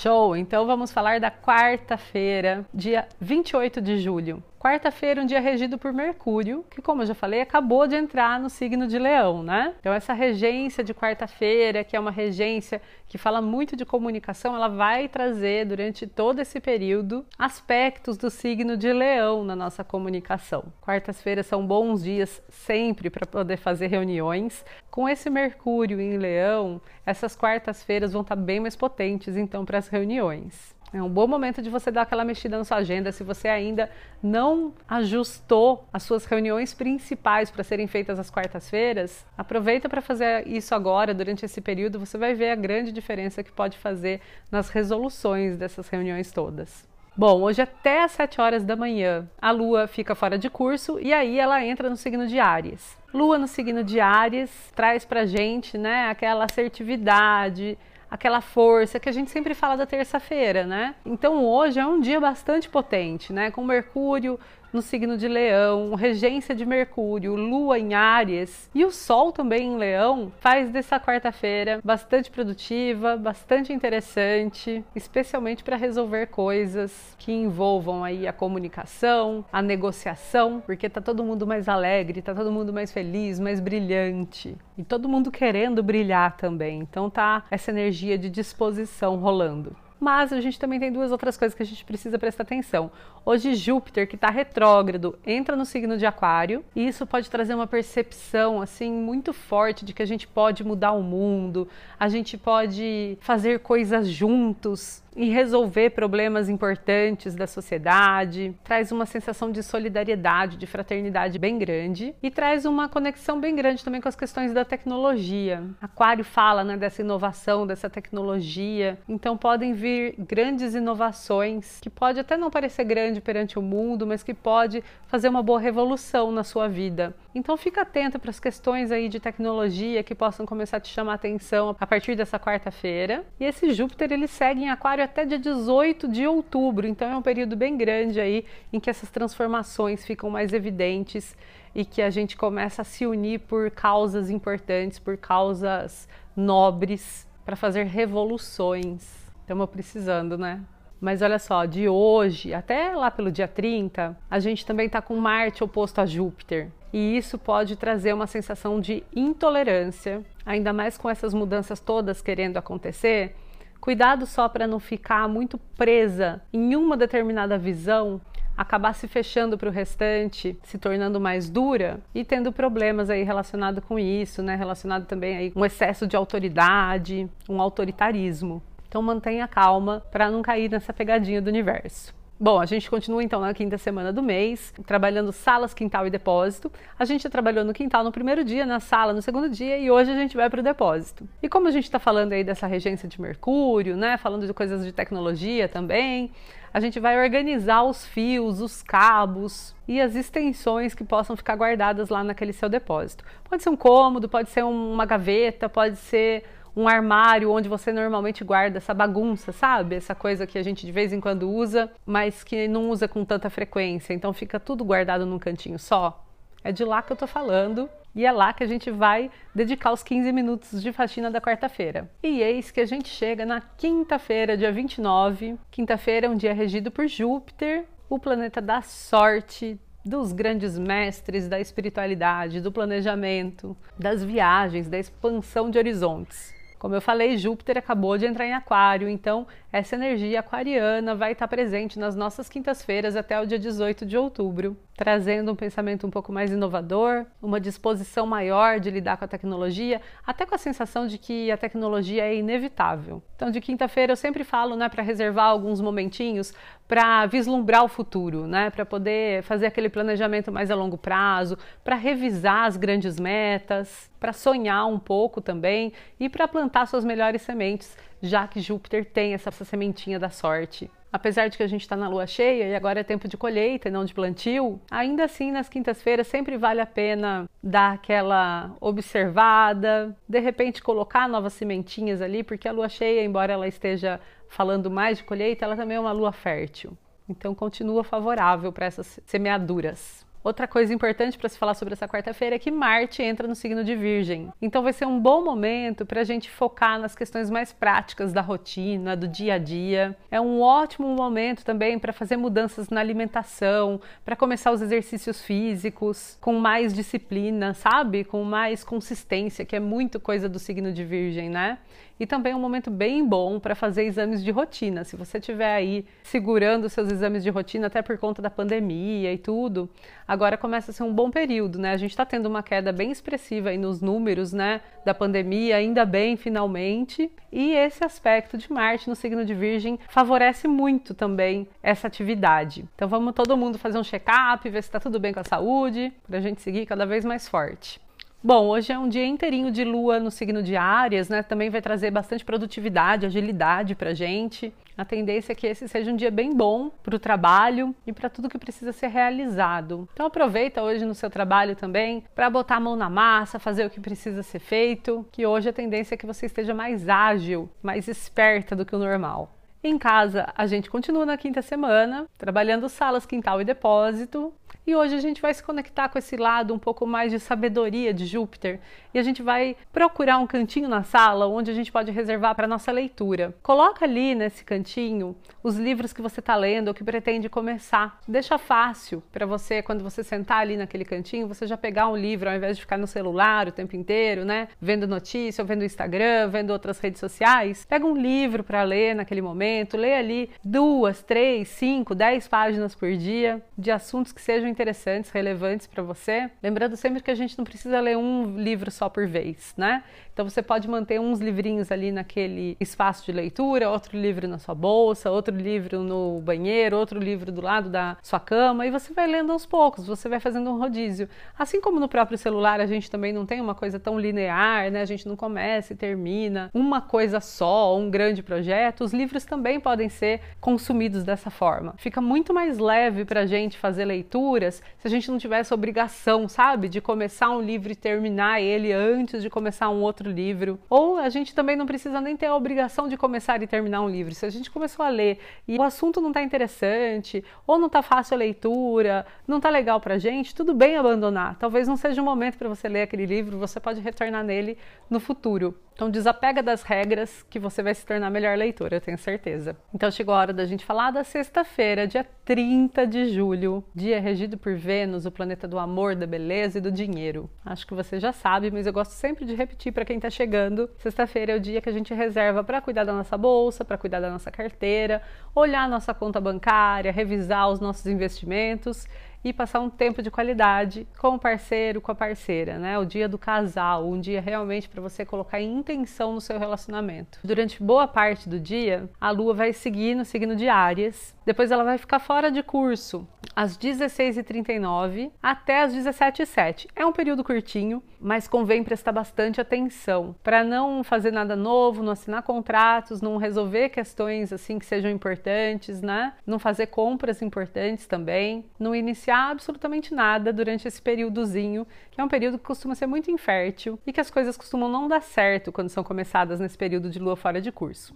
Show! 0.00 0.34
Então 0.34 0.66
vamos 0.66 0.90
falar 0.90 1.20
da 1.20 1.30
quarta-feira, 1.30 2.64
dia 2.72 3.06
28 3.20 3.80
de 3.80 3.98
julho. 3.98 4.42
Quarta-feira, 4.60 5.22
um 5.22 5.24
dia 5.24 5.40
regido 5.40 5.78
por 5.78 5.90
Mercúrio, 5.90 6.66
que, 6.68 6.82
como 6.82 7.00
eu 7.00 7.06
já 7.06 7.14
falei, 7.14 7.40
acabou 7.40 7.86
de 7.86 7.96
entrar 7.96 8.38
no 8.38 8.50
signo 8.50 8.86
de 8.86 8.98
Leão, 8.98 9.42
né? 9.42 9.74
Então, 9.80 9.90
essa 9.90 10.12
regência 10.12 10.84
de 10.84 10.92
quarta-feira, 10.92 11.82
que 11.82 11.96
é 11.96 11.98
uma 11.98 12.10
regência 12.10 12.82
que 13.08 13.16
fala 13.16 13.40
muito 13.40 13.74
de 13.74 13.86
comunicação, 13.86 14.54
ela 14.54 14.68
vai 14.68 15.08
trazer 15.08 15.64
durante 15.64 16.06
todo 16.06 16.40
esse 16.40 16.60
período 16.60 17.24
aspectos 17.38 18.18
do 18.18 18.28
signo 18.28 18.76
de 18.76 18.92
Leão 18.92 19.44
na 19.44 19.56
nossa 19.56 19.82
comunicação. 19.82 20.70
Quartas-feiras 20.82 21.46
são 21.46 21.66
bons 21.66 22.02
dias 22.02 22.42
sempre 22.50 23.08
para 23.08 23.26
poder 23.26 23.56
fazer 23.56 23.86
reuniões. 23.86 24.62
Com 24.90 25.08
esse 25.08 25.30
Mercúrio 25.30 25.98
em 25.98 26.18
Leão, 26.18 26.82
essas 27.06 27.34
quartas-feiras 27.34 28.12
vão 28.12 28.20
estar 28.20 28.36
bem 28.36 28.60
mais 28.60 28.76
potentes, 28.76 29.38
então, 29.38 29.64
para 29.64 29.78
as 29.78 29.88
reuniões. 29.88 30.78
É 30.92 31.00
um 31.00 31.08
bom 31.08 31.26
momento 31.26 31.62
de 31.62 31.70
você 31.70 31.90
dar 31.90 32.02
aquela 32.02 32.24
mexida 32.24 32.58
na 32.58 32.64
sua 32.64 32.78
agenda. 32.78 33.12
Se 33.12 33.22
você 33.22 33.46
ainda 33.46 33.88
não 34.20 34.74
ajustou 34.88 35.84
as 35.92 36.02
suas 36.02 36.24
reuniões 36.24 36.74
principais 36.74 37.48
para 37.48 37.62
serem 37.62 37.86
feitas 37.86 38.18
às 38.18 38.28
quartas-feiras, 38.28 39.24
aproveita 39.38 39.88
para 39.88 40.02
fazer 40.02 40.46
isso 40.48 40.74
agora, 40.74 41.14
durante 41.14 41.44
esse 41.44 41.60
período. 41.60 42.00
Você 42.00 42.18
vai 42.18 42.34
ver 42.34 42.50
a 42.50 42.56
grande 42.56 42.90
diferença 42.90 43.42
que 43.44 43.52
pode 43.52 43.78
fazer 43.78 44.20
nas 44.50 44.68
resoluções 44.68 45.56
dessas 45.56 45.88
reuniões 45.88 46.32
todas. 46.32 46.88
Bom, 47.16 47.42
hoje 47.42 47.60
até 47.60 48.04
às 48.04 48.12
7 48.12 48.40
horas 48.40 48.64
da 48.64 48.74
manhã 48.74 49.28
a 49.40 49.50
Lua 49.50 49.86
fica 49.86 50.14
fora 50.14 50.38
de 50.38 50.48
curso 50.48 50.98
e 51.00 51.12
aí 51.12 51.38
ela 51.38 51.64
entra 51.64 51.90
no 51.90 51.96
signo 51.96 52.26
de 52.26 52.38
Áries. 52.38 52.96
Lua 53.12 53.36
no 53.36 53.46
signo 53.46 53.84
de 53.84 54.00
Áries 54.00 54.50
traz 54.74 55.04
pra 55.04 55.26
gente, 55.26 55.76
né, 55.76 56.08
aquela 56.08 56.44
assertividade, 56.44 57.76
aquela 58.10 58.40
força 58.40 58.98
que 58.98 59.08
a 59.08 59.12
gente 59.12 59.30
sempre 59.30 59.54
fala 59.54 59.76
da 59.76 59.86
terça-feira, 59.86 60.66
né? 60.66 60.94
Então 61.06 61.44
hoje 61.44 61.78
é 61.78 61.86
um 61.86 62.00
dia 62.00 62.20
bastante 62.20 62.68
potente, 62.68 63.32
né? 63.32 63.50
Com 63.50 63.64
Mercúrio 63.64 64.38
no 64.72 64.82
signo 64.82 65.16
de 65.16 65.26
Leão, 65.26 65.94
regência 65.94 66.54
de 66.54 66.64
Mercúrio, 66.64 67.34
Lua 67.34 67.78
em 67.78 67.94
Áries 67.94 68.70
e 68.74 68.84
o 68.84 68.90
Sol 68.90 69.32
também 69.32 69.68
em 69.68 69.76
Leão, 69.76 70.32
faz 70.40 70.70
dessa 70.70 70.98
quarta-feira 71.00 71.80
bastante 71.82 72.30
produtiva, 72.30 73.16
bastante 73.16 73.72
interessante, 73.72 74.84
especialmente 74.94 75.64
para 75.64 75.76
resolver 75.76 76.26
coisas 76.26 77.16
que 77.18 77.32
envolvam 77.32 78.04
aí 78.04 78.26
a 78.26 78.32
comunicação, 78.32 79.44
a 79.52 79.60
negociação, 79.60 80.62
porque 80.64 80.88
tá 80.88 81.00
todo 81.00 81.24
mundo 81.24 81.46
mais 81.46 81.68
alegre, 81.68 82.22
tá 82.22 82.34
todo 82.34 82.52
mundo 82.52 82.72
mais 82.72 82.92
feliz, 82.92 83.40
mais 83.40 83.60
brilhante 83.60 84.56
e 84.76 84.84
todo 84.84 85.08
mundo 85.08 85.30
querendo 85.30 85.82
brilhar 85.82 86.36
também. 86.36 86.80
Então 86.80 87.10
tá 87.10 87.44
essa 87.50 87.70
energia 87.70 88.16
de 88.16 88.30
disposição 88.30 89.16
rolando. 89.16 89.74
Mas 90.00 90.32
a 90.32 90.40
gente 90.40 90.58
também 90.58 90.80
tem 90.80 90.90
duas 90.90 91.12
outras 91.12 91.36
coisas 91.36 91.54
que 91.54 91.62
a 91.62 91.66
gente 91.66 91.84
precisa 91.84 92.18
prestar 92.18 92.44
atenção. 92.44 92.90
Hoje, 93.24 93.54
Júpiter, 93.54 94.08
que 94.08 94.14
está 94.14 94.30
retrógrado, 94.30 95.18
entra 95.26 95.54
no 95.54 95.66
signo 95.66 95.98
de 95.98 96.06
Aquário, 96.06 96.64
e 96.74 96.88
isso 96.88 97.06
pode 97.06 97.28
trazer 97.28 97.54
uma 97.54 97.66
percepção 97.66 98.62
assim 98.62 98.90
muito 98.90 99.34
forte 99.34 99.84
de 99.84 99.92
que 99.92 100.02
a 100.02 100.06
gente 100.06 100.26
pode 100.26 100.64
mudar 100.64 100.92
o 100.92 101.02
mundo, 101.02 101.68
a 101.98 102.08
gente 102.08 102.38
pode 102.38 103.18
fazer 103.20 103.60
coisas 103.60 104.08
juntos, 104.08 105.02
e 105.16 105.28
resolver 105.28 105.90
problemas 105.90 106.48
importantes 106.48 107.34
da 107.34 107.46
sociedade, 107.46 108.54
traz 108.62 108.92
uma 108.92 109.06
sensação 109.06 109.50
de 109.50 109.62
solidariedade, 109.62 110.56
de 110.56 110.66
fraternidade 110.66 111.38
bem 111.38 111.58
grande 111.58 112.14
e 112.22 112.30
traz 112.30 112.64
uma 112.64 112.88
conexão 112.88 113.40
bem 113.40 113.54
grande 113.54 113.84
também 113.84 114.00
com 114.00 114.08
as 114.08 114.16
questões 114.16 114.52
da 114.52 114.64
tecnologia. 114.64 115.62
Aquário 115.80 116.24
fala 116.24 116.62
né, 116.64 116.76
dessa 116.76 117.02
inovação, 117.02 117.66
dessa 117.66 117.90
tecnologia, 117.90 118.98
então 119.08 119.36
podem 119.36 119.72
vir 119.72 120.14
grandes 120.18 120.74
inovações 120.74 121.78
que 121.80 121.90
pode 121.90 122.20
até 122.20 122.36
não 122.36 122.50
parecer 122.50 122.84
grande 122.84 123.20
perante 123.20 123.58
o 123.58 123.62
mundo, 123.62 124.06
mas 124.06 124.22
que 124.22 124.34
pode 124.34 124.82
fazer 125.06 125.28
uma 125.28 125.42
boa 125.42 125.60
revolução 125.60 126.30
na 126.30 126.44
sua 126.44 126.68
vida. 126.68 127.14
Então 127.32 127.56
fica 127.56 127.82
atento 127.82 128.18
para 128.18 128.30
as 128.30 128.40
questões 128.40 128.90
aí 128.90 129.08
de 129.08 129.20
tecnologia 129.20 130.02
que 130.02 130.14
possam 130.14 130.44
começar 130.44 130.78
a 130.78 130.80
te 130.80 130.88
chamar 130.88 131.12
a 131.12 131.14
atenção 131.14 131.76
a 131.78 131.86
partir 131.86 132.16
dessa 132.16 132.40
quarta-feira. 132.40 133.24
E 133.38 133.44
esse 133.44 133.72
Júpiter 133.72 134.10
ele 134.10 134.26
segue 134.26 134.62
em 134.62 134.70
Aquário 134.70 135.04
até 135.04 135.24
dia 135.24 135.38
18 135.38 136.08
de 136.08 136.26
outubro, 136.26 136.88
então 136.88 137.08
é 137.08 137.16
um 137.16 137.22
período 137.22 137.56
bem 137.56 137.76
grande 137.76 138.20
aí 138.20 138.44
em 138.72 138.80
que 138.80 138.90
essas 138.90 139.10
transformações 139.10 140.04
ficam 140.04 140.28
mais 140.28 140.52
evidentes 140.52 141.36
e 141.72 141.84
que 141.84 142.02
a 142.02 142.10
gente 142.10 142.36
começa 142.36 142.82
a 142.82 142.84
se 142.84 143.06
unir 143.06 143.40
por 143.40 143.70
causas 143.70 144.28
importantes, 144.28 144.98
por 144.98 145.16
causas 145.16 146.08
nobres 146.34 147.28
para 147.44 147.54
fazer 147.54 147.84
revoluções. 147.84 149.30
Estamos 149.40 149.70
precisando, 149.70 150.36
né? 150.36 150.60
Mas 151.00 151.22
olha 151.22 151.38
só, 151.38 151.64
de 151.64 151.88
hoje 151.88 152.52
até 152.52 152.94
lá 152.94 153.10
pelo 153.10 153.30
dia 153.30 153.48
30, 153.48 154.18
a 154.28 154.38
gente 154.40 154.66
também 154.66 154.86
está 154.86 155.00
com 155.00 155.16
Marte 155.16 155.64
oposto 155.64 156.00
a 156.00 156.06
Júpiter. 156.06 156.70
E 156.92 157.16
isso 157.16 157.38
pode 157.38 157.76
trazer 157.76 158.12
uma 158.12 158.26
sensação 158.26 158.80
de 158.80 159.04
intolerância, 159.14 160.22
ainda 160.44 160.72
mais 160.72 160.98
com 160.98 161.08
essas 161.08 161.32
mudanças 161.32 161.80
todas 161.80 162.20
querendo 162.20 162.56
acontecer. 162.56 163.36
Cuidado 163.80 164.26
só 164.26 164.48
para 164.48 164.66
não 164.66 164.78
ficar 164.78 165.28
muito 165.28 165.56
presa 165.76 166.42
em 166.52 166.76
uma 166.76 166.96
determinada 166.96 167.56
visão, 167.56 168.20
acabar 168.56 168.92
se 168.92 169.08
fechando 169.08 169.56
para 169.56 169.70
o 169.70 169.72
restante, 169.72 170.58
se 170.64 170.76
tornando 170.76 171.18
mais 171.18 171.48
dura 171.48 171.98
e 172.14 172.22
tendo 172.22 172.52
problemas 172.52 173.08
aí 173.08 173.22
relacionado 173.22 173.80
com 173.80 173.98
isso, 173.98 174.42
né? 174.42 174.54
Relacionado 174.54 175.06
também 175.06 175.36
aí 175.36 175.52
um 175.56 175.64
excesso 175.64 176.06
de 176.06 176.14
autoridade, 176.14 177.26
um 177.48 177.60
autoritarismo. 177.60 178.62
Então 178.86 179.00
mantenha 179.00 179.48
calma 179.48 180.02
para 180.10 180.30
não 180.30 180.42
cair 180.42 180.68
nessa 180.68 180.92
pegadinha 180.92 181.40
do 181.40 181.48
universo. 181.48 182.19
Bom, 182.42 182.58
a 182.58 182.64
gente 182.64 182.88
continua 182.88 183.22
então 183.22 183.38
na 183.38 183.52
quinta 183.52 183.76
semana 183.76 184.10
do 184.10 184.22
mês, 184.22 184.72
trabalhando 184.86 185.30
salas, 185.30 185.74
quintal 185.74 186.06
e 186.06 186.10
depósito. 186.10 186.72
A 186.98 187.04
gente 187.04 187.28
trabalhou 187.28 187.66
no 187.66 187.74
quintal 187.74 188.02
no 188.02 188.10
primeiro 188.10 188.42
dia, 188.42 188.64
na 188.64 188.80
sala 188.80 189.12
no 189.12 189.20
segundo 189.20 189.50
dia 189.50 189.76
e 189.76 189.90
hoje 189.90 190.10
a 190.10 190.14
gente 190.14 190.34
vai 190.34 190.48
para 190.48 190.60
o 190.60 190.62
depósito. 190.62 191.28
E 191.42 191.50
como 191.50 191.68
a 191.68 191.70
gente 191.70 191.84
está 191.84 191.98
falando 191.98 192.32
aí 192.32 192.42
dessa 192.42 192.66
regência 192.66 193.06
de 193.06 193.20
Mercúrio, 193.20 193.94
né, 193.94 194.16
falando 194.16 194.46
de 194.46 194.54
coisas 194.54 194.86
de 194.86 194.90
tecnologia 194.90 195.68
também, 195.68 196.30
a 196.72 196.80
gente 196.80 196.98
vai 196.98 197.22
organizar 197.22 197.82
os 197.82 198.06
fios, 198.06 198.62
os 198.62 198.82
cabos 198.82 199.74
e 199.86 200.00
as 200.00 200.14
extensões 200.14 200.94
que 200.94 201.04
possam 201.04 201.36
ficar 201.36 201.56
guardadas 201.56 202.08
lá 202.08 202.24
naquele 202.24 202.54
seu 202.54 202.70
depósito. 202.70 203.22
Pode 203.50 203.62
ser 203.62 203.68
um 203.68 203.76
cômodo, 203.76 204.30
pode 204.30 204.48
ser 204.48 204.64
uma 204.64 205.04
gaveta, 205.04 205.68
pode 205.68 205.96
ser 205.96 206.44
um 206.76 206.88
armário 206.88 207.50
onde 207.50 207.68
você 207.68 207.92
normalmente 207.92 208.44
guarda 208.44 208.78
essa 208.78 208.94
bagunça, 208.94 209.52
sabe? 209.52 209.96
Essa 209.96 210.14
coisa 210.14 210.46
que 210.46 210.58
a 210.58 210.62
gente 210.62 210.86
de 210.86 210.92
vez 210.92 211.12
em 211.12 211.20
quando 211.20 211.50
usa, 211.50 211.90
mas 212.06 212.42
que 212.42 212.68
não 212.68 212.90
usa 212.90 213.06
com 213.06 213.24
tanta 213.24 213.50
frequência. 213.50 214.12
Então 214.12 214.32
fica 214.32 214.60
tudo 214.60 214.84
guardado 214.84 215.26
num 215.26 215.38
cantinho 215.38 215.78
só. 215.78 216.24
É 216.62 216.70
de 216.70 216.84
lá 216.84 217.02
que 217.02 217.12
eu 217.12 217.16
tô 217.16 217.26
falando. 217.26 217.88
E 218.14 218.26
é 218.26 218.32
lá 218.32 218.52
que 218.52 218.64
a 218.64 218.66
gente 218.66 218.90
vai 218.90 219.30
dedicar 219.54 219.92
os 219.92 220.02
15 220.02 220.32
minutos 220.32 220.82
de 220.82 220.92
faxina 220.92 221.30
da 221.30 221.40
quarta-feira. 221.40 222.10
E 222.22 222.42
eis 222.42 222.70
que 222.70 222.80
a 222.80 222.86
gente 222.86 223.08
chega 223.08 223.46
na 223.46 223.60
quinta-feira, 223.60 224.56
dia 224.56 224.72
29. 224.72 225.56
Quinta-feira 225.70 226.26
é 226.26 226.30
um 226.30 226.34
dia 226.34 226.52
regido 226.52 226.90
por 226.90 227.06
Júpiter, 227.06 227.84
o 228.08 228.18
planeta 228.18 228.60
da 228.60 228.82
sorte, 228.82 229.78
dos 230.04 230.32
grandes 230.32 230.76
mestres 230.76 231.48
da 231.48 231.60
espiritualidade, 231.60 232.60
do 232.60 232.72
planejamento, 232.72 233.76
das 233.96 234.24
viagens, 234.24 234.88
da 234.88 234.98
expansão 234.98 235.70
de 235.70 235.78
horizontes. 235.78 236.52
Como 236.80 236.94
eu 236.94 237.00
falei, 237.02 237.36
Júpiter 237.36 237.76
acabou 237.76 238.16
de 238.16 238.24
entrar 238.24 238.46
em 238.46 238.54
Aquário, 238.54 239.06
então 239.06 239.46
essa 239.72 239.94
energia 239.94 240.40
aquariana 240.40 241.14
vai 241.14 241.32
estar 241.32 241.46
presente 241.46 241.98
nas 241.98 242.16
nossas 242.16 242.48
quintas-feiras 242.48 243.14
até 243.14 243.40
o 243.40 243.46
dia 243.46 243.58
18 243.58 244.04
de 244.04 244.16
outubro, 244.16 244.76
trazendo 244.96 245.52
um 245.52 245.56
pensamento 245.56 246.06
um 246.06 246.10
pouco 246.10 246.32
mais 246.32 246.50
inovador, 246.50 247.24
uma 247.40 247.60
disposição 247.60 248.26
maior 248.26 248.80
de 248.80 248.90
lidar 248.90 249.16
com 249.16 249.24
a 249.24 249.28
tecnologia, 249.28 250.00
até 250.26 250.44
com 250.44 250.56
a 250.56 250.58
sensação 250.58 251.06
de 251.06 251.18
que 251.18 251.52
a 251.52 251.56
tecnologia 251.56 252.24
é 252.24 252.34
inevitável. 252.34 253.22
Então, 253.36 253.50
de 253.50 253.60
quinta-feira 253.60 254.12
eu 254.12 254.16
sempre 254.16 254.42
falo, 254.42 254.74
né, 254.74 254.88
para 254.88 255.02
reservar 255.02 255.46
alguns 255.46 255.80
momentinhos 255.80 256.52
para 256.88 257.24
vislumbrar 257.26 257.84
o 257.84 257.88
futuro, 257.88 258.48
né, 258.48 258.68
para 258.68 258.84
poder 258.84 259.44
fazer 259.44 259.66
aquele 259.66 259.88
planejamento 259.88 260.50
mais 260.50 260.72
a 260.72 260.74
longo 260.74 260.98
prazo, 260.98 261.56
para 261.84 261.94
revisar 261.94 262.66
as 262.66 262.76
grandes 262.76 263.20
metas, 263.20 264.10
para 264.18 264.32
sonhar 264.32 264.86
um 264.88 264.98
pouco 264.98 265.40
também 265.40 265.92
e 266.18 266.28
para 266.28 266.48
plantar 266.48 266.86
suas 266.86 267.04
melhores 267.04 267.42
sementes 267.42 267.96
já 268.22 268.46
que 268.46 268.60
Júpiter 268.60 269.04
tem 269.04 269.34
essa, 269.34 269.48
essa 269.48 269.64
sementinha 269.64 270.18
da 270.18 270.30
sorte. 270.30 270.90
Apesar 271.12 271.48
de 271.48 271.56
que 271.56 271.62
a 271.62 271.66
gente 271.66 271.80
está 271.80 271.96
na 271.96 272.08
lua 272.08 272.26
cheia 272.26 272.68
e 272.68 272.74
agora 272.74 273.00
é 273.00 273.02
tempo 273.02 273.26
de 273.26 273.36
colheita 273.36 273.88
e 273.88 273.90
não 273.90 274.04
de 274.04 274.14
plantio, 274.14 274.80
ainda 274.88 275.24
assim 275.24 275.50
nas 275.50 275.68
quintas-feiras 275.68 276.28
sempre 276.28 276.56
vale 276.56 276.80
a 276.80 276.86
pena 276.86 277.48
dar 277.60 277.94
aquela 277.94 278.76
observada, 278.80 280.16
de 280.28 280.38
repente 280.38 280.80
colocar 280.80 281.28
novas 281.28 281.52
sementinhas 281.52 282.22
ali, 282.22 282.44
porque 282.44 282.68
a 282.68 282.72
lua 282.72 282.88
cheia, 282.88 283.24
embora 283.24 283.52
ela 283.52 283.66
esteja 283.66 284.20
falando 284.48 284.88
mais 284.88 285.18
de 285.18 285.24
colheita, 285.24 285.64
ela 285.64 285.76
também 285.76 285.96
é 285.96 286.00
uma 286.00 286.12
lua 286.12 286.30
fértil. 286.30 286.96
Então 287.28 287.54
continua 287.56 288.04
favorável 288.04 288.72
para 288.72 288.86
essas 288.86 289.18
semeaduras. 289.26 290.24
Outra 290.42 290.66
coisa 290.66 290.94
importante 290.94 291.36
para 291.36 291.50
se 291.50 291.58
falar 291.58 291.74
sobre 291.74 291.92
essa 291.92 292.08
quarta-feira 292.08 292.56
é 292.56 292.58
que 292.58 292.70
Marte 292.70 293.22
entra 293.22 293.46
no 293.46 293.54
signo 293.54 293.84
de 293.84 293.94
Virgem. 293.94 294.50
Então 294.60 294.82
vai 294.82 294.94
ser 294.94 295.06
um 295.06 295.20
bom 295.20 295.44
momento 295.44 296.06
para 296.06 296.22
a 296.22 296.24
gente 296.24 296.50
focar 296.50 296.98
nas 296.98 297.14
questões 297.14 297.50
mais 297.50 297.74
práticas 297.74 298.32
da 298.32 298.40
rotina, 298.40 299.14
do 299.14 299.28
dia 299.28 299.54
a 299.54 299.58
dia. 299.58 300.16
É 300.30 300.40
um 300.40 300.62
ótimo 300.62 301.08
momento 301.08 301.62
também 301.62 301.98
para 301.98 302.10
fazer 302.10 302.38
mudanças 302.38 302.88
na 302.88 303.00
alimentação, 303.00 304.00
para 304.24 304.34
começar 304.34 304.72
os 304.72 304.80
exercícios 304.80 305.42
físicos 305.42 306.38
com 306.40 306.54
mais 306.54 306.94
disciplina, 306.94 307.74
sabe? 307.74 308.24
Com 308.24 308.42
mais 308.42 308.82
consistência, 308.82 309.66
que 309.66 309.76
é 309.76 309.80
muito 309.80 310.18
coisa 310.18 310.48
do 310.48 310.58
signo 310.58 310.90
de 310.90 311.04
Virgem, 311.04 311.50
né? 311.50 311.76
E 312.20 312.26
também 312.26 312.52
é 312.52 312.56
um 312.56 312.60
momento 312.60 312.90
bem 312.90 313.26
bom 313.26 313.58
para 313.58 313.74
fazer 313.74 314.04
exames 314.04 314.44
de 314.44 314.50
rotina. 314.50 315.04
Se 315.04 315.16
você 315.16 315.38
estiver 315.38 315.74
aí 315.74 316.04
segurando 316.22 316.86
seus 316.90 317.10
exames 317.10 317.42
de 317.42 317.48
rotina, 317.48 317.86
até 317.86 318.02
por 318.02 318.18
conta 318.18 318.42
da 318.42 318.50
pandemia 318.50 319.32
e 319.32 319.38
tudo, 319.38 319.88
agora 320.28 320.58
começa 320.58 320.90
a 320.90 320.94
ser 320.94 321.02
um 321.02 321.14
bom 321.14 321.30
período, 321.30 321.78
né? 321.78 321.92
A 321.92 321.96
gente 321.96 322.10
está 322.10 322.26
tendo 322.26 322.44
uma 322.44 322.62
queda 322.62 322.92
bem 322.92 323.10
expressiva 323.10 323.70
aí 323.70 323.78
nos 323.78 324.02
números, 324.02 324.52
né, 324.52 324.82
da 325.02 325.14
pandemia, 325.14 325.76
ainda 325.76 326.04
bem, 326.04 326.36
finalmente. 326.36 327.32
E 327.50 327.72
esse 327.72 328.04
aspecto 328.04 328.58
de 328.58 328.70
Marte 328.70 329.08
no 329.08 329.16
signo 329.16 329.42
de 329.42 329.54
Virgem 329.54 329.98
favorece 330.06 330.68
muito 330.68 331.14
também 331.14 331.66
essa 331.82 332.06
atividade. 332.06 332.84
Então 332.94 333.08
vamos 333.08 333.32
todo 333.32 333.56
mundo 333.56 333.78
fazer 333.78 333.96
um 333.96 334.04
check-up, 334.04 334.68
ver 334.68 334.82
se 334.82 334.90
está 334.90 335.00
tudo 335.00 335.18
bem 335.18 335.32
com 335.32 335.40
a 335.40 335.44
saúde, 335.44 336.12
para 336.28 336.36
a 336.36 336.42
gente 336.42 336.60
seguir 336.60 336.84
cada 336.84 337.06
vez 337.06 337.24
mais 337.24 337.48
forte. 337.48 337.98
Bom, 338.42 338.68
hoje 338.68 338.90
é 338.90 338.98
um 338.98 339.06
dia 339.06 339.26
inteirinho 339.26 339.70
de 339.70 339.84
lua 339.84 340.18
no 340.18 340.30
signo 340.30 340.62
de 340.62 340.74
Áries, 340.74 341.28
né? 341.28 341.42
Também 341.42 341.68
vai 341.68 341.82
trazer 341.82 342.10
bastante 342.10 342.42
produtividade, 342.42 343.26
agilidade 343.26 343.94
pra 343.94 344.14
gente. 344.14 344.72
A 344.96 345.04
tendência 345.04 345.52
é 345.52 345.54
que 345.54 345.66
esse 345.66 345.86
seja 345.86 346.10
um 346.10 346.16
dia 346.16 346.30
bem 346.30 346.56
bom 346.56 346.90
para 347.02 347.14
o 347.14 347.18
trabalho 347.18 347.94
e 348.06 348.14
para 348.14 348.30
tudo 348.30 348.48
que 348.48 348.58
precisa 348.58 348.92
ser 348.92 349.08
realizado. 349.08 350.08
Então 350.14 350.24
aproveita 350.24 350.82
hoje 350.82 351.04
no 351.04 351.14
seu 351.14 351.28
trabalho 351.28 351.76
também 351.76 352.24
para 352.34 352.48
botar 352.48 352.76
a 352.76 352.80
mão 352.80 352.96
na 352.96 353.10
massa, 353.10 353.58
fazer 353.58 353.84
o 353.84 353.90
que 353.90 354.00
precisa 354.00 354.42
ser 354.42 354.58
feito, 354.58 355.26
que 355.30 355.44
hoje 355.44 355.68
a 355.68 355.72
tendência 355.72 356.14
é 356.14 356.16
que 356.16 356.26
você 356.26 356.46
esteja 356.46 356.72
mais 356.72 357.10
ágil, 357.10 357.68
mais 357.82 358.08
esperta 358.08 358.74
do 358.74 358.86
que 358.86 358.96
o 358.96 358.98
normal. 358.98 359.54
Em 359.82 359.96
casa, 359.96 360.46
a 360.54 360.66
gente 360.66 360.90
continua 360.90 361.24
na 361.24 361.38
quinta 361.38 361.62
semana, 361.62 362.26
trabalhando 362.36 362.86
salas, 362.86 363.24
quintal 363.24 363.62
e 363.62 363.64
depósito. 363.64 364.52
E 364.86 364.94
hoje 364.94 365.14
a 365.14 365.20
gente 365.20 365.42
vai 365.42 365.52
se 365.52 365.62
conectar 365.62 366.08
com 366.08 366.18
esse 366.18 366.36
lado 366.36 366.72
um 366.72 366.78
pouco 366.78 367.06
mais 367.06 367.30
de 367.30 367.38
sabedoria 367.38 368.14
de 368.14 368.24
Júpiter 368.24 368.80
e 369.12 369.18
a 369.18 369.22
gente 369.22 369.42
vai 369.42 369.76
procurar 369.92 370.38
um 370.38 370.46
cantinho 370.46 370.88
na 370.88 371.02
sala 371.02 371.46
onde 371.46 371.70
a 371.70 371.74
gente 371.74 371.92
pode 371.92 372.10
reservar 372.10 372.54
para 372.54 372.66
nossa 372.66 372.90
leitura. 372.90 373.54
Coloca 373.62 374.04
ali 374.04 374.34
nesse 374.34 374.64
cantinho 374.64 375.36
os 375.62 375.76
livros 375.76 376.12
que 376.12 376.22
você 376.22 376.40
está 376.40 376.56
lendo 376.56 376.88
ou 376.88 376.94
que 376.94 377.04
pretende 377.04 377.48
começar. 377.48 378.18
Deixa 378.26 378.56
fácil 378.56 379.22
para 379.30 379.44
você 379.44 379.82
quando 379.82 380.02
você 380.02 380.24
sentar 380.24 380.58
ali 380.58 380.76
naquele 380.76 381.04
cantinho, 381.04 381.46
você 381.46 381.66
já 381.66 381.76
pegar 381.76 382.08
um 382.08 382.16
livro 382.16 382.48
ao 382.48 382.56
invés 382.56 382.76
de 382.76 382.82
ficar 382.82 382.96
no 382.96 383.06
celular 383.06 383.68
o 383.68 383.72
tempo 383.72 383.94
inteiro, 383.94 384.44
né? 384.44 384.68
Vendo 384.80 385.06
notícia, 385.06 385.62
ou 385.62 385.68
vendo 385.68 385.84
Instagram, 385.84 386.48
vendo 386.48 386.70
outras 386.70 386.98
redes 387.00 387.20
sociais. 387.20 387.84
Pega 387.84 388.06
um 388.06 388.16
livro 388.16 388.64
para 388.64 388.82
ler 388.82 389.14
naquele 389.14 389.42
momento, 389.42 389.96
lê 389.96 390.14
ali 390.14 390.50
duas, 390.64 391.22
três, 391.22 391.68
cinco, 391.68 392.14
dez 392.14 392.48
páginas 392.48 392.94
por 392.94 393.12
dia 393.12 393.60
de 393.76 393.90
assuntos 393.90 394.32
que 394.32 394.40
sejam 394.40 394.69
interessantes, 394.70 395.30
relevantes 395.30 395.86
para 395.86 396.02
você. 396.02 396.50
Lembrando 396.62 396.96
sempre 396.96 397.22
que 397.22 397.30
a 397.30 397.34
gente 397.34 397.58
não 397.58 397.64
precisa 397.64 398.00
ler 398.00 398.16
um 398.16 398.56
livro 398.56 398.90
só 398.90 399.08
por 399.08 399.26
vez, 399.26 399.74
né? 399.76 400.02
Então 400.40 400.48
você 400.48 400.62
pode 400.62 400.88
manter 400.88 401.20
uns 401.20 401.38
livrinhos 401.38 401.92
ali 401.92 402.10
naquele 402.10 402.74
espaço 402.80 403.26
de 403.26 403.30
leitura, 403.30 403.90
outro 403.90 404.18
livro 404.18 404.48
na 404.48 404.56
sua 404.56 404.74
bolsa, 404.74 405.30
outro 405.30 405.54
livro 405.54 406.02
no 406.02 406.40
banheiro, 406.40 406.96
outro 406.96 407.20
livro 407.20 407.52
do 407.52 407.60
lado 407.60 407.90
da 407.90 408.16
sua 408.22 408.40
cama 408.40 408.86
e 408.86 408.90
você 408.90 409.12
vai 409.12 409.26
lendo 409.26 409.52
aos 409.52 409.66
poucos, 409.66 410.06
você 410.06 410.30
vai 410.30 410.40
fazendo 410.40 410.70
um 410.70 410.78
rodízio. 410.78 411.28
Assim 411.58 411.78
como 411.78 412.00
no 412.00 412.08
próprio 412.08 412.38
celular 412.38 412.80
a 412.80 412.86
gente 412.86 413.10
também 413.10 413.34
não 413.34 413.44
tem 413.44 413.60
uma 413.60 413.74
coisa 413.74 414.00
tão 414.00 414.18
linear, 414.18 414.90
né? 414.90 415.02
A 415.02 415.04
gente 415.04 415.28
não 415.28 415.36
começa 415.36 415.92
e 415.92 415.96
termina 415.96 416.70
uma 416.72 417.02
coisa 417.02 417.38
só, 417.38 417.94
um 417.94 418.10
grande 418.10 418.42
projeto. 418.42 419.04
Os 419.04 419.12
livros 419.12 419.44
também 419.44 419.78
podem 419.78 420.08
ser 420.08 420.40
consumidos 420.58 421.22
dessa 421.22 421.50
forma. 421.50 421.92
Fica 421.98 422.22
muito 422.22 422.54
mais 422.54 422.78
leve 422.78 423.26
para 423.26 423.40
a 423.40 423.46
gente 423.46 423.76
fazer 423.76 424.06
leituras 424.06 424.82
se 424.96 425.06
a 425.06 425.10
gente 425.10 425.30
não 425.30 425.36
tivesse 425.36 425.74
obrigação, 425.74 426.48
sabe, 426.48 426.88
de 426.88 426.98
começar 427.02 427.50
um 427.50 427.60
livro 427.60 427.92
e 427.92 427.94
terminar 427.94 428.62
ele 428.62 428.90
antes 428.90 429.42
de 429.42 429.50
começar 429.50 429.90
um 429.90 430.00
outro 430.00 430.29
livro. 430.30 430.78
Ou 430.88 431.16
a 431.16 431.28
gente 431.28 431.54
também 431.54 431.76
não 431.76 431.86
precisa 431.86 432.20
nem 432.20 432.36
ter 432.36 432.46
a 432.46 432.56
obrigação 432.56 433.08
de 433.08 433.16
começar 433.16 433.62
e 433.62 433.66
terminar 433.66 434.00
um 434.02 434.08
livro. 434.08 434.34
Se 434.34 434.46
a 434.46 434.50
gente 434.50 434.70
começou 434.70 435.04
a 435.04 435.08
ler 435.08 435.38
e 435.66 435.76
o 435.76 435.82
assunto 435.82 436.20
não 436.20 436.28
está 436.28 436.42
interessante, 436.42 437.44
ou 437.66 437.78
não 437.78 437.86
está 437.86 438.02
fácil 438.02 438.34
a 438.34 438.38
leitura, 438.38 439.26
não 439.46 439.58
está 439.58 439.70
legal 439.70 440.00
para 440.00 440.18
gente, 440.18 440.54
tudo 440.54 440.74
bem 440.74 440.96
abandonar. 440.96 441.56
Talvez 441.58 441.86
não 441.86 441.96
seja 441.96 442.22
o 442.22 442.24
momento 442.24 442.56
para 442.56 442.68
você 442.68 442.88
ler 442.88 443.02
aquele 443.02 443.26
livro, 443.26 443.58
você 443.58 443.78
pode 443.80 444.00
retornar 444.00 444.44
nele 444.44 444.78
no 445.08 445.20
futuro. 445.20 445.74
Então 446.00 446.08
desapega 446.08 446.62
das 446.62 446.82
regras 446.82 447.44
que 447.50 447.58
você 447.58 447.82
vai 447.82 447.94
se 447.94 448.06
tornar 448.06 448.30
melhor 448.30 448.56
leitor, 448.56 448.90
eu 448.90 449.02
tenho 449.02 449.18
certeza. 449.18 449.76
Então 449.94 450.10
chegou 450.10 450.34
a 450.34 450.38
hora 450.38 450.50
da 450.50 450.64
gente 450.64 450.82
falar 450.82 451.10
da 451.10 451.22
sexta-feira, 451.22 452.06
dia 452.06 452.26
30 452.42 453.06
de 453.06 453.28
julho, 453.28 453.84
dia 453.94 454.18
regido 454.18 454.56
por 454.56 454.74
Vênus, 454.74 455.26
o 455.26 455.30
planeta 455.30 455.68
do 455.68 455.78
amor, 455.78 456.16
da 456.16 456.26
beleza 456.26 456.78
e 456.78 456.80
do 456.80 456.90
dinheiro. 456.90 457.50
Acho 457.62 457.86
que 457.86 457.92
você 457.92 458.18
já 458.18 458.32
sabe, 458.32 458.70
mas 458.70 458.86
eu 458.86 458.94
gosto 458.94 459.10
sempre 459.10 459.44
de 459.44 459.54
repetir 459.54 459.92
para 459.92 460.06
quem 460.06 460.16
está 460.16 460.30
chegando. 460.30 460.88
Sexta-feira 460.96 461.52
é 461.52 461.56
o 461.56 461.60
dia 461.60 461.82
que 461.82 461.90
a 461.90 461.92
gente 461.92 462.14
reserva 462.14 462.64
para 462.64 462.80
cuidar 462.80 463.04
da 463.04 463.12
nossa 463.12 463.36
bolsa, 463.36 463.84
para 463.84 463.98
cuidar 463.98 464.20
da 464.20 464.30
nossa 464.30 464.50
carteira, 464.50 465.20
olhar 465.54 465.82
a 465.82 465.88
nossa 465.88 466.14
conta 466.14 466.40
bancária, 466.40 467.12
revisar 467.12 467.68
os 467.68 467.78
nossos 467.78 468.06
investimentos 468.06 469.06
e 469.44 469.52
passar 469.52 469.80
um 469.80 469.90
tempo 469.90 470.22
de 470.22 470.30
qualidade 470.30 471.06
com 471.18 471.34
o 471.34 471.38
parceiro, 471.38 472.00
com 472.00 472.12
a 472.12 472.14
parceira, 472.14 472.78
né? 472.78 472.98
O 472.98 473.04
dia 473.04 473.28
do 473.28 473.38
casal, 473.38 474.08
um 474.08 474.20
dia 474.20 474.40
realmente 474.40 474.88
para 474.88 475.00
você 475.00 475.24
colocar 475.24 475.60
intenção 475.60 476.34
no 476.34 476.40
seu 476.40 476.58
relacionamento. 476.58 477.38
Durante 477.42 477.82
boa 477.82 478.06
parte 478.06 478.48
do 478.48 478.60
dia, 478.60 479.08
a 479.20 479.30
lua 479.30 479.54
vai 479.54 479.72
seguir 479.72 480.14
no 480.14 480.24
signo 480.24 480.54
de 480.54 480.68
Áries, 480.68 481.34
depois 481.44 481.70
ela 481.70 481.84
vai 481.84 481.98
ficar 481.98 482.18
fora 482.18 482.50
de 482.50 482.62
curso 482.62 483.26
às 483.54 483.76
16h39 483.76 485.30
até 485.42 485.82
às 485.82 485.94
17h07. 485.94 486.88
É 486.94 487.04
um 487.04 487.12
período 487.12 487.42
curtinho, 487.42 488.02
mas 488.20 488.46
convém 488.46 488.84
prestar 488.84 489.12
bastante 489.12 489.60
atenção 489.60 490.34
para 490.42 490.62
não 490.62 491.02
fazer 491.02 491.30
nada 491.30 491.56
novo, 491.56 492.02
não 492.02 492.12
assinar 492.12 492.42
contratos, 492.42 493.20
não 493.20 493.36
resolver 493.36 493.88
questões 493.88 494.52
assim 494.52 494.78
que 494.78 494.84
sejam 494.84 495.10
importantes, 495.10 496.02
né? 496.02 496.34
Não 496.46 496.58
fazer 496.58 496.86
compras 496.86 497.40
importantes 497.40 498.06
também, 498.06 498.64
não 498.78 498.94
iniciar 498.94 499.50
absolutamente 499.50 500.14
nada 500.14 500.52
durante 500.52 500.86
esse 500.86 501.00
períodozinho, 501.00 501.86
que 502.10 502.20
é 502.20 502.24
um 502.24 502.28
período 502.28 502.58
que 502.58 502.64
costuma 502.64 502.94
ser 502.94 503.06
muito 503.06 503.30
infértil 503.30 503.98
e 504.06 504.12
que 504.12 504.20
as 504.20 504.30
coisas 504.30 504.56
costumam 504.56 504.88
não 504.88 505.08
dar 505.08 505.22
certo 505.22 505.72
quando 505.72 505.88
são 505.88 506.04
começadas 506.04 506.60
nesse 506.60 506.76
período 506.76 507.08
de 507.08 507.18
lua 507.18 507.36
fora 507.36 507.60
de 507.60 507.72
curso. 507.72 508.14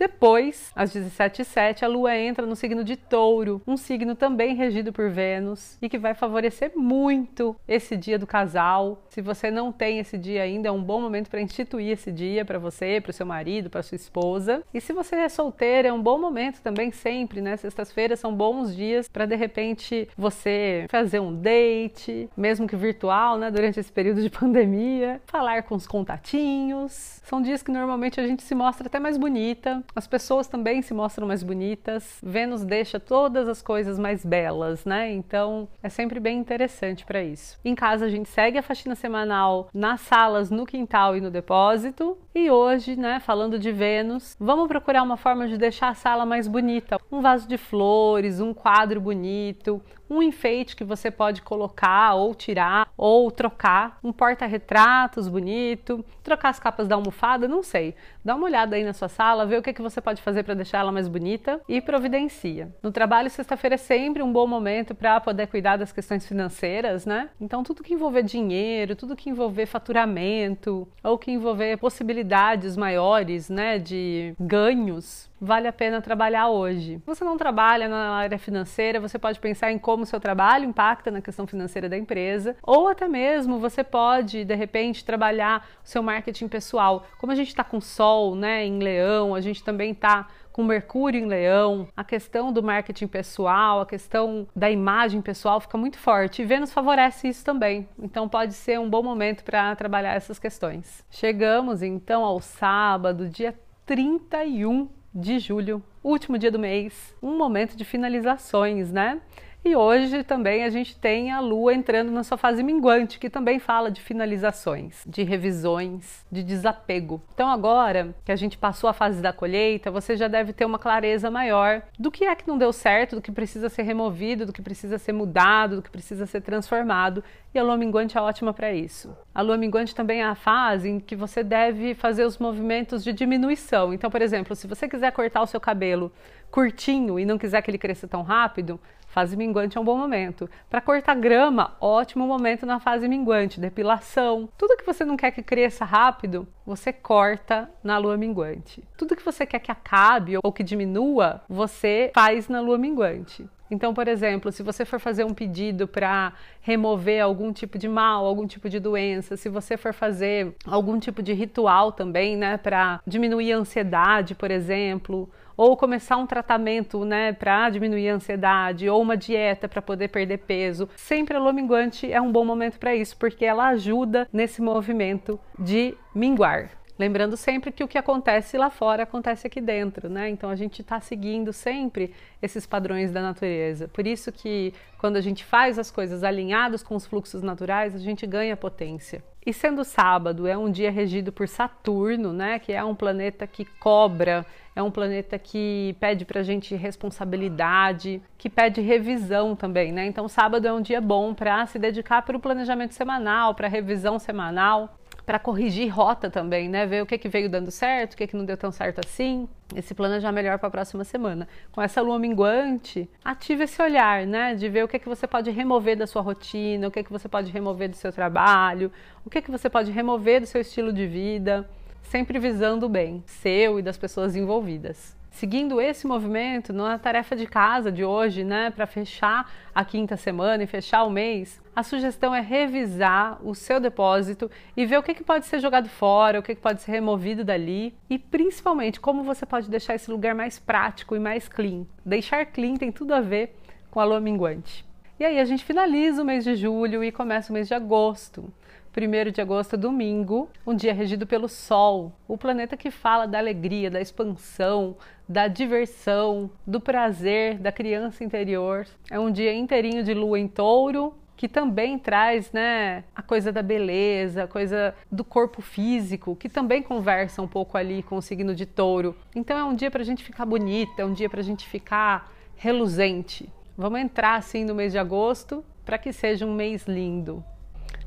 Depois, 0.00 0.72
às 0.74 0.94
17h07, 0.94 1.82
a 1.82 1.86
Lua 1.86 2.16
entra 2.16 2.46
no 2.46 2.56
signo 2.56 2.82
de 2.82 2.96
Touro, 2.96 3.60
um 3.66 3.76
signo 3.76 4.14
também 4.14 4.54
regido 4.54 4.94
por 4.94 5.10
Vênus 5.10 5.76
e 5.82 5.90
que 5.90 5.98
vai 5.98 6.14
favorecer 6.14 6.72
muito 6.74 7.54
esse 7.68 7.98
dia 7.98 8.18
do 8.18 8.26
casal. 8.26 9.02
Se 9.10 9.20
você 9.20 9.50
não 9.50 9.70
tem 9.70 9.98
esse 9.98 10.16
dia 10.16 10.40
ainda, 10.42 10.70
é 10.70 10.72
um 10.72 10.82
bom 10.82 11.02
momento 11.02 11.28
para 11.28 11.42
instituir 11.42 11.90
esse 11.90 12.10
dia 12.10 12.46
para 12.46 12.58
você, 12.58 12.98
para 12.98 13.10
o 13.10 13.12
seu 13.12 13.26
marido, 13.26 13.68
para 13.68 13.82
sua 13.82 13.96
esposa. 13.96 14.62
E 14.72 14.80
se 14.80 14.94
você 14.94 15.16
é 15.16 15.28
solteira, 15.28 15.88
é 15.88 15.92
um 15.92 16.00
bom 16.02 16.18
momento 16.18 16.62
também 16.62 16.90
sempre, 16.90 17.42
né? 17.42 17.58
Sextas-feiras 17.58 18.18
são 18.18 18.34
bons 18.34 18.74
dias 18.74 19.06
para 19.06 19.26
de 19.26 19.36
repente 19.36 20.08
você 20.16 20.86
fazer 20.88 21.20
um 21.20 21.34
date, 21.34 22.26
mesmo 22.34 22.66
que 22.66 22.74
virtual, 22.74 23.36
né, 23.36 23.50
durante 23.50 23.78
esse 23.78 23.92
período 23.92 24.22
de 24.22 24.30
pandemia, 24.32 25.20
falar 25.26 25.64
com 25.64 25.74
os 25.74 25.86
contatinhos. 25.86 27.20
São 27.22 27.42
dias 27.42 27.62
que 27.62 27.70
normalmente 27.70 28.18
a 28.18 28.26
gente 28.26 28.42
se 28.42 28.54
mostra 28.54 28.86
até 28.86 28.98
mais 28.98 29.18
bonita, 29.18 29.84
as 29.94 30.06
pessoas 30.06 30.46
também 30.46 30.82
se 30.82 30.94
mostram 30.94 31.26
mais 31.26 31.42
bonitas. 31.42 32.18
Vênus 32.22 32.64
deixa 32.64 33.00
todas 33.00 33.48
as 33.48 33.62
coisas 33.62 33.98
mais 33.98 34.24
belas, 34.24 34.84
né? 34.84 35.10
Então 35.12 35.68
é 35.82 35.88
sempre 35.88 36.20
bem 36.20 36.38
interessante 36.38 37.04
para 37.04 37.22
isso. 37.22 37.58
Em 37.64 37.74
casa 37.74 38.06
a 38.06 38.08
gente 38.08 38.28
segue 38.28 38.58
a 38.58 38.62
faxina 38.62 38.94
semanal 38.94 39.68
nas 39.74 40.00
salas, 40.00 40.50
no 40.50 40.66
quintal 40.66 41.16
e 41.16 41.20
no 41.20 41.30
depósito. 41.30 42.16
E 42.34 42.50
hoje, 42.50 42.96
né, 42.96 43.20
falando 43.20 43.58
de 43.58 43.72
Vênus, 43.72 44.36
vamos 44.38 44.68
procurar 44.68 45.02
uma 45.02 45.16
forma 45.16 45.48
de 45.48 45.58
deixar 45.58 45.88
a 45.88 45.94
sala 45.94 46.24
mais 46.24 46.46
bonita. 46.46 46.98
Um 47.10 47.20
vaso 47.20 47.48
de 47.48 47.58
flores, 47.58 48.40
um 48.40 48.54
quadro 48.54 49.00
bonito, 49.00 49.82
um 50.10 50.20
enfeite 50.20 50.74
que 50.74 50.82
você 50.82 51.10
pode 51.10 51.40
colocar 51.40 52.14
ou 52.14 52.34
tirar 52.34 52.92
ou 52.96 53.30
trocar, 53.30 53.98
um 54.02 54.12
porta-retratos 54.12 55.28
bonito, 55.28 56.04
trocar 56.22 56.48
as 56.48 56.58
capas 56.58 56.88
da 56.88 56.96
almofada, 56.96 57.46
não 57.46 57.62
sei. 57.62 57.94
Dá 58.24 58.34
uma 58.34 58.46
olhada 58.46 58.74
aí 58.74 58.82
na 58.82 58.92
sua 58.92 59.08
sala, 59.08 59.46
vê 59.46 59.56
o 59.56 59.62
que, 59.62 59.72
que 59.72 59.80
você 59.80 60.00
pode 60.00 60.20
fazer 60.20 60.42
para 60.42 60.54
deixar 60.54 60.78
ela 60.78 60.90
mais 60.90 61.06
bonita 61.06 61.60
e 61.68 61.80
providencia. 61.80 62.74
No 62.82 62.90
trabalho, 62.90 63.30
sexta-feira 63.30 63.76
é 63.76 63.78
sempre 63.78 64.22
um 64.22 64.32
bom 64.32 64.46
momento 64.46 64.94
para 64.94 65.20
poder 65.20 65.46
cuidar 65.46 65.76
das 65.76 65.92
questões 65.92 66.26
financeiras, 66.26 67.06
né? 67.06 67.30
Então, 67.40 67.62
tudo 67.62 67.82
que 67.82 67.94
envolver 67.94 68.24
dinheiro, 68.24 68.96
tudo 68.96 69.16
que 69.16 69.30
envolver 69.30 69.66
faturamento 69.66 70.88
ou 71.04 71.16
que 71.16 71.30
envolver 71.30 71.78
possibilidades 71.78 72.76
maiores, 72.76 73.48
né, 73.48 73.78
de 73.78 74.34
ganhos, 74.38 75.29
vale 75.40 75.66
a 75.66 75.72
pena 75.72 76.02
trabalhar 76.02 76.48
hoje. 76.48 76.98
Se 76.98 77.06
você 77.06 77.24
não 77.24 77.36
trabalha 77.36 77.88
na 77.88 78.10
área 78.10 78.38
financeira, 78.38 79.00
você 79.00 79.18
pode 79.18 79.40
pensar 79.40 79.72
em 79.72 79.78
como 79.78 80.02
o 80.02 80.06
seu 80.06 80.20
trabalho 80.20 80.64
impacta 80.64 81.10
na 81.10 81.20
questão 81.20 81.46
financeira 81.46 81.88
da 81.88 81.96
empresa, 81.96 82.56
ou 82.62 82.88
até 82.88 83.08
mesmo 83.08 83.58
você 83.58 83.82
pode, 83.82 84.44
de 84.44 84.54
repente, 84.54 85.04
trabalhar 85.04 85.66
o 85.84 85.88
seu 85.88 86.02
marketing 86.02 86.48
pessoal. 86.48 87.06
Como 87.18 87.32
a 87.32 87.34
gente 87.34 87.48
está 87.48 87.64
com 87.64 87.80
Sol 87.80 88.34
né, 88.34 88.64
em 88.66 88.78
Leão, 88.78 89.34
a 89.34 89.40
gente 89.40 89.64
também 89.64 89.92
está 89.92 90.28
com 90.52 90.64
Mercúrio 90.64 91.20
em 91.20 91.26
Leão, 91.26 91.88
a 91.96 92.04
questão 92.04 92.52
do 92.52 92.62
marketing 92.62 93.06
pessoal, 93.06 93.80
a 93.80 93.86
questão 93.86 94.46
da 94.54 94.70
imagem 94.70 95.22
pessoal 95.22 95.60
fica 95.60 95.78
muito 95.78 95.96
forte. 95.96 96.42
E 96.42 96.44
Vênus 96.44 96.72
favorece 96.72 97.28
isso 97.28 97.44
também. 97.44 97.88
Então 97.98 98.28
pode 98.28 98.52
ser 98.54 98.78
um 98.78 98.90
bom 98.90 99.02
momento 99.02 99.44
para 99.44 99.74
trabalhar 99.76 100.14
essas 100.14 100.38
questões. 100.38 101.04
Chegamos 101.10 101.82
então 101.82 102.24
ao 102.24 102.40
sábado, 102.40 103.28
dia 103.28 103.54
31 103.86 104.88
de 105.14 105.38
julho, 105.38 105.82
último 106.02 106.38
dia 106.38 106.50
do 106.50 106.58
mês, 106.58 107.14
um 107.22 107.36
momento 107.36 107.76
de 107.76 107.84
finalizações, 107.84 108.92
né? 108.92 109.20
E 109.62 109.76
hoje 109.76 110.24
também 110.24 110.64
a 110.64 110.70
gente 110.70 110.96
tem 110.96 111.30
a 111.30 111.38
Lua 111.38 111.74
entrando 111.74 112.10
na 112.10 112.24
sua 112.24 112.38
fase 112.38 112.62
minguante, 112.62 113.18
que 113.18 113.28
também 113.28 113.58
fala 113.58 113.90
de 113.90 114.00
finalizações, 114.00 115.02
de 115.06 115.22
revisões, 115.22 116.24
de 116.32 116.42
desapego. 116.42 117.22
Então, 117.34 117.46
agora 117.46 118.14
que 118.24 118.32
a 118.32 118.36
gente 118.36 118.56
passou 118.56 118.88
a 118.88 118.94
fase 118.94 119.20
da 119.20 119.34
colheita, 119.34 119.90
você 119.90 120.16
já 120.16 120.28
deve 120.28 120.54
ter 120.54 120.64
uma 120.64 120.78
clareza 120.78 121.30
maior 121.30 121.82
do 121.98 122.10
que 122.10 122.24
é 122.24 122.34
que 122.34 122.48
não 122.48 122.56
deu 122.56 122.72
certo, 122.72 123.16
do 123.16 123.22
que 123.22 123.30
precisa 123.30 123.68
ser 123.68 123.82
removido, 123.82 124.46
do 124.46 124.52
que 124.52 124.62
precisa 124.62 124.96
ser 124.96 125.12
mudado, 125.12 125.76
do 125.76 125.82
que 125.82 125.90
precisa 125.90 126.24
ser 126.24 126.40
transformado. 126.40 127.22
E 127.52 127.58
a 127.58 127.62
Lua 127.62 127.76
minguante 127.76 128.16
é 128.16 128.20
ótima 128.20 128.52
para 128.52 128.72
isso. 128.72 129.16
A 129.34 129.42
Lua 129.42 129.56
minguante 129.56 129.94
também 129.94 130.20
é 130.20 130.24
a 130.24 130.34
fase 130.34 130.88
em 130.88 131.00
que 131.00 131.16
você 131.16 131.42
deve 131.42 131.94
fazer 131.94 132.24
os 132.24 132.38
movimentos 132.38 133.02
de 133.02 133.12
diminuição. 133.12 133.92
Então, 133.92 134.08
por 134.10 134.22
exemplo, 134.22 134.54
se 134.54 134.68
você 134.68 134.88
quiser 134.88 135.10
cortar 135.10 135.42
o 135.42 135.46
seu 135.46 135.60
cabelo 135.60 136.12
curtinho 136.50 137.18
e 137.18 137.24
não 137.24 137.38
quiser 137.38 137.60
que 137.62 137.70
ele 137.70 137.78
cresça 137.78 138.06
tão 138.06 138.22
rápido, 138.22 138.78
Fase 139.10 139.36
minguante 139.36 139.76
é 139.76 139.80
um 139.80 139.84
bom 139.84 139.98
momento. 139.98 140.48
Para 140.68 140.80
cortar 140.80 141.16
grama, 141.16 141.76
ótimo 141.80 142.28
momento 142.28 142.64
na 142.64 142.78
fase 142.78 143.08
minguante. 143.08 143.58
Depilação. 143.58 144.48
Tudo 144.56 144.76
que 144.76 144.86
você 144.86 145.04
não 145.04 145.16
quer 145.16 145.32
que 145.32 145.42
cresça 145.42 145.84
rápido, 145.84 146.46
você 146.64 146.92
corta 146.92 147.68
na 147.82 147.98
lua 147.98 148.16
minguante. 148.16 148.84
Tudo 148.96 149.16
que 149.16 149.24
você 149.24 149.44
quer 149.44 149.58
que 149.58 149.72
acabe 149.72 150.38
ou 150.40 150.52
que 150.52 150.62
diminua, 150.62 151.42
você 151.48 152.12
faz 152.14 152.48
na 152.48 152.60
lua 152.60 152.78
minguante. 152.78 153.48
Então, 153.70 153.94
por 153.94 154.08
exemplo, 154.08 154.50
se 154.50 154.62
você 154.62 154.84
for 154.84 154.98
fazer 154.98 155.24
um 155.24 155.32
pedido 155.32 155.86
para 155.86 156.32
remover 156.60 157.22
algum 157.22 157.52
tipo 157.52 157.78
de 157.78 157.88
mal, 157.88 158.26
algum 158.26 158.46
tipo 158.46 158.68
de 158.68 158.80
doença, 158.80 159.36
se 159.36 159.48
você 159.48 159.76
for 159.76 159.92
fazer 159.92 160.54
algum 160.66 160.98
tipo 160.98 161.22
de 161.22 161.32
ritual 161.32 161.92
também, 161.92 162.36
né, 162.36 162.56
para 162.56 163.00
diminuir 163.06 163.52
a 163.52 163.58
ansiedade, 163.58 164.34
por 164.34 164.50
exemplo, 164.50 165.30
ou 165.56 165.76
começar 165.76 166.16
um 166.16 166.26
tratamento, 166.26 167.04
né, 167.04 167.32
para 167.32 167.68
diminuir 167.70 168.08
a 168.08 168.14
ansiedade, 168.14 168.88
ou 168.88 169.00
uma 169.02 169.16
dieta 169.16 169.68
para 169.68 169.82
poder 169.82 170.08
perder 170.08 170.38
peso, 170.38 170.88
sempre 170.96 171.36
a 171.36 171.40
lua 171.40 171.52
minguante 171.52 172.10
é 172.10 172.20
um 172.20 172.32
bom 172.32 172.44
momento 172.44 172.78
para 172.78 172.94
isso, 172.94 173.16
porque 173.16 173.44
ela 173.44 173.68
ajuda 173.68 174.26
nesse 174.32 174.62
movimento 174.62 175.38
de 175.58 175.94
minguar. 176.14 176.79
Lembrando 177.00 177.34
sempre 177.34 177.72
que 177.72 177.82
o 177.82 177.88
que 177.88 177.96
acontece 177.96 178.58
lá 178.58 178.68
fora 178.68 179.04
acontece 179.04 179.46
aqui 179.46 179.58
dentro, 179.58 180.10
né? 180.10 180.28
Então 180.28 180.50
a 180.50 180.54
gente 180.54 180.82
está 180.82 181.00
seguindo 181.00 181.50
sempre 181.50 182.12
esses 182.42 182.66
padrões 182.66 183.10
da 183.10 183.22
natureza. 183.22 183.88
Por 183.88 184.06
isso 184.06 184.30
que 184.30 184.74
quando 184.98 185.16
a 185.16 185.22
gente 185.22 185.42
faz 185.42 185.78
as 185.78 185.90
coisas 185.90 186.22
alinhadas 186.22 186.82
com 186.82 186.94
os 186.94 187.06
fluxos 187.06 187.40
naturais, 187.40 187.94
a 187.94 187.98
gente 187.98 188.26
ganha 188.26 188.54
potência. 188.54 189.24
E 189.46 189.50
sendo 189.50 189.82
sábado, 189.82 190.46
é 190.46 190.58
um 190.58 190.70
dia 190.70 190.90
regido 190.90 191.32
por 191.32 191.48
Saturno, 191.48 192.34
né? 192.34 192.58
Que 192.58 192.74
é 192.74 192.84
um 192.84 192.94
planeta 192.94 193.46
que 193.46 193.64
cobra, 193.64 194.44
é 194.76 194.82
um 194.82 194.90
planeta 194.90 195.38
que 195.38 195.96
pede 195.98 196.26
para 196.26 196.40
a 196.40 196.44
gente 196.44 196.74
responsabilidade, 196.74 198.20
que 198.36 198.50
pede 198.50 198.82
revisão 198.82 199.56
também, 199.56 199.90
né? 199.90 200.04
Então 200.04 200.28
sábado 200.28 200.68
é 200.68 200.72
um 200.72 200.82
dia 200.82 201.00
bom 201.00 201.32
para 201.32 201.64
se 201.64 201.78
dedicar 201.78 202.20
para 202.20 202.36
o 202.36 202.40
planejamento 202.40 202.92
semanal, 202.92 203.54
para 203.54 203.68
revisão 203.68 204.18
semanal 204.18 204.99
para 205.30 205.38
corrigir 205.38 205.88
rota 205.94 206.28
também, 206.28 206.68
né? 206.68 206.84
Ver 206.84 207.04
o 207.04 207.06
que, 207.06 207.16
que 207.16 207.28
veio 207.28 207.48
dando 207.48 207.70
certo, 207.70 208.14
o 208.14 208.16
que, 208.16 208.26
que 208.26 208.36
não 208.36 208.44
deu 208.44 208.56
tão 208.56 208.72
certo 208.72 208.98
assim. 208.98 209.48
Esse 209.76 209.94
plano 209.94 210.16
é 210.16 210.20
já 210.20 210.32
melhor 210.32 210.58
para 210.58 210.66
a 210.66 210.70
próxima 210.72 211.04
semana. 211.04 211.46
Com 211.70 211.80
essa 211.80 212.02
lua 212.02 212.18
minguante, 212.18 213.08
ative 213.24 213.62
esse 213.62 213.80
olhar, 213.80 214.26
né? 214.26 214.56
De 214.56 214.68
ver 214.68 214.82
o 214.82 214.88
que, 214.88 214.98
que 214.98 215.08
você 215.08 215.28
pode 215.28 215.48
remover 215.52 215.96
da 215.96 216.04
sua 216.04 216.20
rotina, 216.20 216.88
o 216.88 216.90
que, 216.90 217.04
que 217.04 217.12
você 217.12 217.28
pode 217.28 217.52
remover 217.52 217.88
do 217.88 217.94
seu 217.94 218.12
trabalho, 218.12 218.90
o 219.24 219.30
que, 219.30 219.40
que 219.40 219.52
você 219.52 219.70
pode 219.70 219.92
remover 219.92 220.40
do 220.40 220.48
seu 220.48 220.62
estilo 220.62 220.92
de 220.92 221.06
vida, 221.06 221.64
sempre 222.02 222.36
visando 222.40 222.86
o 222.86 222.88
bem 222.88 223.22
seu 223.24 223.78
e 223.78 223.82
das 223.82 223.96
pessoas 223.96 224.34
envolvidas 224.34 225.19
seguindo 225.30 225.80
esse 225.80 226.06
movimento 226.06 226.72
na 226.72 226.98
tarefa 226.98 227.34
de 227.36 227.46
casa 227.46 227.90
de 227.90 228.04
hoje, 228.04 228.44
né, 228.44 228.70
para 228.70 228.86
fechar 228.86 229.50
a 229.74 229.84
quinta 229.84 230.16
semana 230.16 230.64
e 230.64 230.66
fechar 230.66 231.04
o 231.04 231.10
mês, 231.10 231.60
a 231.74 231.82
sugestão 231.82 232.34
é 232.34 232.40
revisar 232.40 233.38
o 233.46 233.54
seu 233.54 233.80
depósito 233.80 234.50
e 234.76 234.84
ver 234.84 234.98
o 234.98 235.02
que, 235.02 235.14
que 235.14 235.24
pode 235.24 235.46
ser 235.46 235.60
jogado 235.60 235.88
fora, 235.88 236.40
o 236.40 236.42
que, 236.42 236.54
que 236.54 236.60
pode 236.60 236.82
ser 236.82 236.92
removido 236.92 237.44
dali 237.44 237.94
e 238.08 238.18
principalmente 238.18 239.00
como 239.00 239.22
você 239.22 239.46
pode 239.46 239.70
deixar 239.70 239.94
esse 239.94 240.10
lugar 240.10 240.34
mais 240.34 240.58
prático 240.58 241.14
e 241.14 241.20
mais 241.20 241.48
clean. 241.48 241.86
Deixar 242.04 242.44
clean 242.46 242.76
tem 242.76 242.90
tudo 242.90 243.14
a 243.14 243.20
ver 243.20 243.56
com 243.90 244.00
a 244.00 244.04
lua 244.04 244.20
minguante. 244.20 244.84
E 245.18 245.24
aí 245.24 245.38
a 245.38 245.44
gente 245.44 245.64
finaliza 245.64 246.22
o 246.22 246.24
mês 246.24 246.44
de 246.44 246.54
julho 246.54 247.04
e 247.04 247.12
começa 247.12 247.50
o 247.50 247.54
mês 247.54 247.68
de 247.68 247.74
agosto. 247.74 248.52
1 248.96 249.30
de 249.30 249.40
agosto, 249.40 249.76
domingo, 249.76 250.50
um 250.66 250.74
dia 250.74 250.92
regido 250.92 251.24
pelo 251.24 251.48
Sol, 251.48 252.12
o 252.26 252.36
planeta 252.36 252.76
que 252.76 252.90
fala 252.90 253.24
da 253.24 253.38
alegria, 253.38 253.88
da 253.88 254.00
expansão, 254.00 254.96
da 255.30 255.46
diversão, 255.46 256.50
do 256.66 256.80
prazer, 256.80 257.56
da 257.56 257.70
criança 257.70 258.24
interior. 258.24 258.84
É 259.08 259.16
um 259.16 259.30
dia 259.30 259.54
inteirinho 259.54 260.02
de 260.02 260.12
lua 260.12 260.40
em 260.40 260.48
touro, 260.48 261.14
que 261.36 261.46
também 261.46 261.96
traz 262.00 262.50
né, 262.50 263.04
a 263.14 263.22
coisa 263.22 263.52
da 263.52 263.62
beleza, 263.62 264.42
a 264.42 264.48
coisa 264.48 264.92
do 265.10 265.22
corpo 265.22 265.62
físico, 265.62 266.34
que 266.34 266.48
também 266.48 266.82
conversa 266.82 267.40
um 267.40 267.46
pouco 267.46 267.78
ali 267.78 268.02
com 268.02 268.16
o 268.16 268.20
signo 268.20 268.56
de 268.56 268.66
touro. 268.66 269.14
Então 269.32 269.56
é 269.56 269.62
um 269.62 269.72
dia 269.72 269.88
para 269.88 270.02
a 270.02 270.04
gente 270.04 270.24
ficar 270.24 270.44
bonita, 270.44 271.00
é 271.00 271.04
um 271.04 271.12
dia 271.12 271.30
para 271.30 271.38
a 271.38 271.44
gente 271.44 271.64
ficar 271.68 272.32
reluzente. 272.56 273.48
Vamos 273.78 274.00
entrar 274.00 274.34
assim 274.34 274.64
no 274.64 274.74
mês 274.74 274.90
de 274.90 274.98
agosto 274.98 275.64
para 275.84 275.96
que 275.96 276.12
seja 276.12 276.44
um 276.44 276.52
mês 276.52 276.86
lindo. 276.88 277.44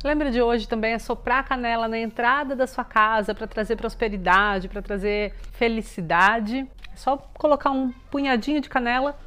Lembra 0.03 0.29
de 0.29 0.41
hoje 0.41 0.67
também 0.67 0.91
é 0.91 0.99
soprar 0.99 1.39
a 1.39 1.43
canela 1.43 1.87
na 1.87 1.97
entrada 1.97 2.53
da 2.53 2.67
sua 2.67 2.83
casa 2.83 3.33
para 3.33 3.47
trazer 3.47 3.77
prosperidade, 3.77 4.67
para 4.67 4.81
trazer 4.81 5.33
felicidade. 5.53 6.67
É 6.93 6.95
só 6.95 7.17
colocar 7.33 7.71
um 7.71 7.91
punhadinho 8.11 8.61
de 8.61 8.69
canela 8.69 9.17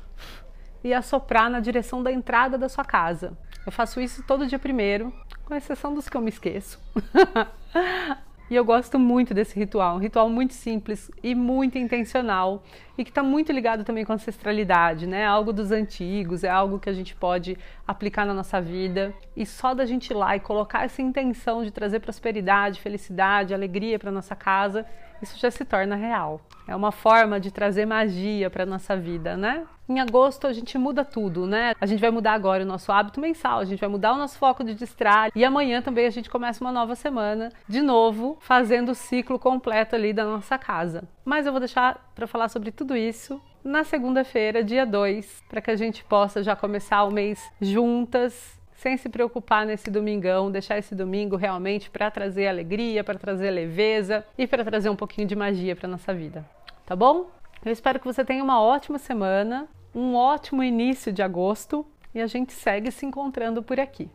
e 0.83 0.95
assoprar 0.95 1.51
na 1.51 1.61
direção 1.61 2.03
da 2.03 2.13
entrada 2.13 2.57
da 2.57 2.69
sua 2.69 2.85
casa. 2.85 3.37
Eu 3.67 3.73
faço 3.73 4.01
isso 4.01 4.23
todo 4.23 4.47
dia 4.47 4.59
primeiro, 4.59 5.13
com 5.45 5.55
exceção 5.55 5.93
dos 5.93 6.09
que 6.09 6.17
eu 6.17 6.21
me 6.21 6.29
esqueço. 6.29 6.81
E 8.49 8.55
eu 8.55 8.65
gosto 8.65 8.97
muito 8.97 9.35
desse 9.35 9.59
ritual, 9.59 9.97
um 9.97 9.99
ritual 9.99 10.31
muito 10.31 10.55
simples 10.55 11.11
e 11.21 11.35
muito 11.35 11.77
intencional 11.79 12.63
e 12.97 13.03
que 13.03 13.11
está 13.11 13.21
muito 13.21 13.51
ligado 13.51 13.83
também 13.83 14.05
com 14.05 14.13
a 14.13 14.15
ancestralidade, 14.15 15.05
né? 15.05 15.27
Algo 15.27 15.53
dos 15.53 15.73
antigos, 15.73 16.45
é 16.45 16.49
algo 16.49 16.79
que 16.79 16.89
a 16.89 16.93
gente 16.93 17.13
pode 17.17 17.59
aplicar 17.89 18.25
na 18.25 18.33
nossa 18.33 18.61
vida 18.61 19.13
e 19.37 19.45
só 19.45 19.75
da 19.75 19.85
gente 19.85 20.11
ir 20.11 20.15
lá 20.15 20.37
e 20.37 20.41
colocar 20.41 20.85
essa 20.85 21.03
intenção 21.03 21.65
de 21.65 21.73
trazer 21.73 21.99
prosperidade, 21.99 22.81
felicidade, 22.81 23.53
alegria 23.53 23.99
para 23.99 24.13
nossa 24.13 24.37
casa, 24.37 24.87
isso 25.23 25.39
já 25.39 25.51
se 25.51 25.65
torna 25.65 25.97
real. 25.97 26.41
É 26.67 26.75
uma 26.75 26.91
forma 26.91 27.39
de 27.39 27.51
trazer 27.51 27.87
magia 27.87 28.51
para 28.51 28.67
nossa 28.67 28.97
vida, 28.97 29.37
né? 29.37 29.65
Em 29.89 30.01
agosto 30.01 30.47
a 30.47 30.53
gente 30.53 30.77
muda 30.77 31.05
tudo, 31.05 31.47
né? 31.47 31.75
A 31.81 31.87
gente 31.87 32.01
vai 32.01 32.11
mudar 32.11 32.33
agora 32.33 32.65
o 32.65 32.67
nosso 32.67 32.91
hábito 32.91 33.21
mensal, 33.21 33.61
a 33.61 33.65
gente 33.65 33.79
vai 33.79 33.89
mudar 33.89 34.15
o 34.15 34.17
nosso 34.17 34.37
foco 34.37 34.65
de 34.65 34.75
distrair 34.75 35.31
e 35.35 35.45
amanhã 35.45 35.81
também 35.81 36.07
a 36.07 36.11
gente 36.11 36.29
começa 36.29 36.65
uma 36.65 36.73
nova 36.73 36.97
semana, 36.97 37.53
de 37.69 37.81
novo, 37.81 38.37
fazendo 38.41 38.91
o 38.91 38.95
ciclo 38.95 39.39
completo 39.39 39.95
ali 39.95 40.13
da 40.13 40.25
nossa 40.25 40.59
casa. 40.59 41.05
Mas 41.25 41.47
eu 41.47 41.53
vou 41.53 41.61
deixar 41.61 42.11
para 42.15 42.27
falar 42.27 42.49
sobre 42.49 42.73
tudo 42.73 42.97
isso 42.97 43.41
na 43.67 43.83
segunda-feira, 43.83 44.63
dia 44.63 44.87
2, 44.87 45.43
para 45.49 45.61
que 45.61 45.71
a 45.73 45.77
gente 45.77 46.05
possa 46.05 46.43
já 46.43 46.55
começar 46.55 47.03
o 47.03 47.11
mês 47.11 47.43
juntas, 47.61 48.56
sem 48.77 48.97
se 48.97 49.09
preocupar 49.09 49.67
nesse 49.67 49.91
domingão, 49.91 50.51
deixar 50.51 50.79
esse 50.79 50.95
domingo 50.95 51.37
realmente 51.37 51.91
para 51.91 52.11
trazer 52.11 52.47
alegria, 52.47 53.03
para 53.03 53.19
trazer 53.19 53.51
leveza 53.51 54.25
e 54.37 54.47
para 54.47 54.65
trazer 54.65 54.91
um 54.91 54.97
pouquinho 54.97 55.27
de 55.27 55.35
magia 55.35 55.75
para 55.75 55.89
nossa 55.89 56.15
vida. 56.15 56.45
Tá 56.85 56.95
bom? 56.95 57.31
Eu 57.65 57.73
espero 57.73 57.99
que 57.99 58.07
você 58.07 58.25
tenha 58.25 58.45
uma 58.45 58.61
ótima 58.61 58.99
semana, 58.99 59.67
um 59.95 60.15
ótimo 60.15 60.63
início 60.63 61.13
de 61.13 61.23
agosto 61.23 61.85
e 62.15 62.21
a 62.21 62.27
gente 62.27 62.53
segue 62.53 62.91
se 62.91 63.05
encontrando 63.05 63.63
por 63.63 63.81
aqui. 63.81 64.09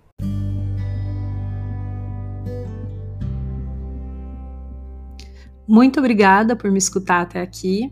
Muito 5.67 5.99
obrigada 5.99 6.55
por 6.55 6.69
me 6.69 6.77
escutar 6.77 7.21
até 7.21 7.41
aqui. 7.41 7.91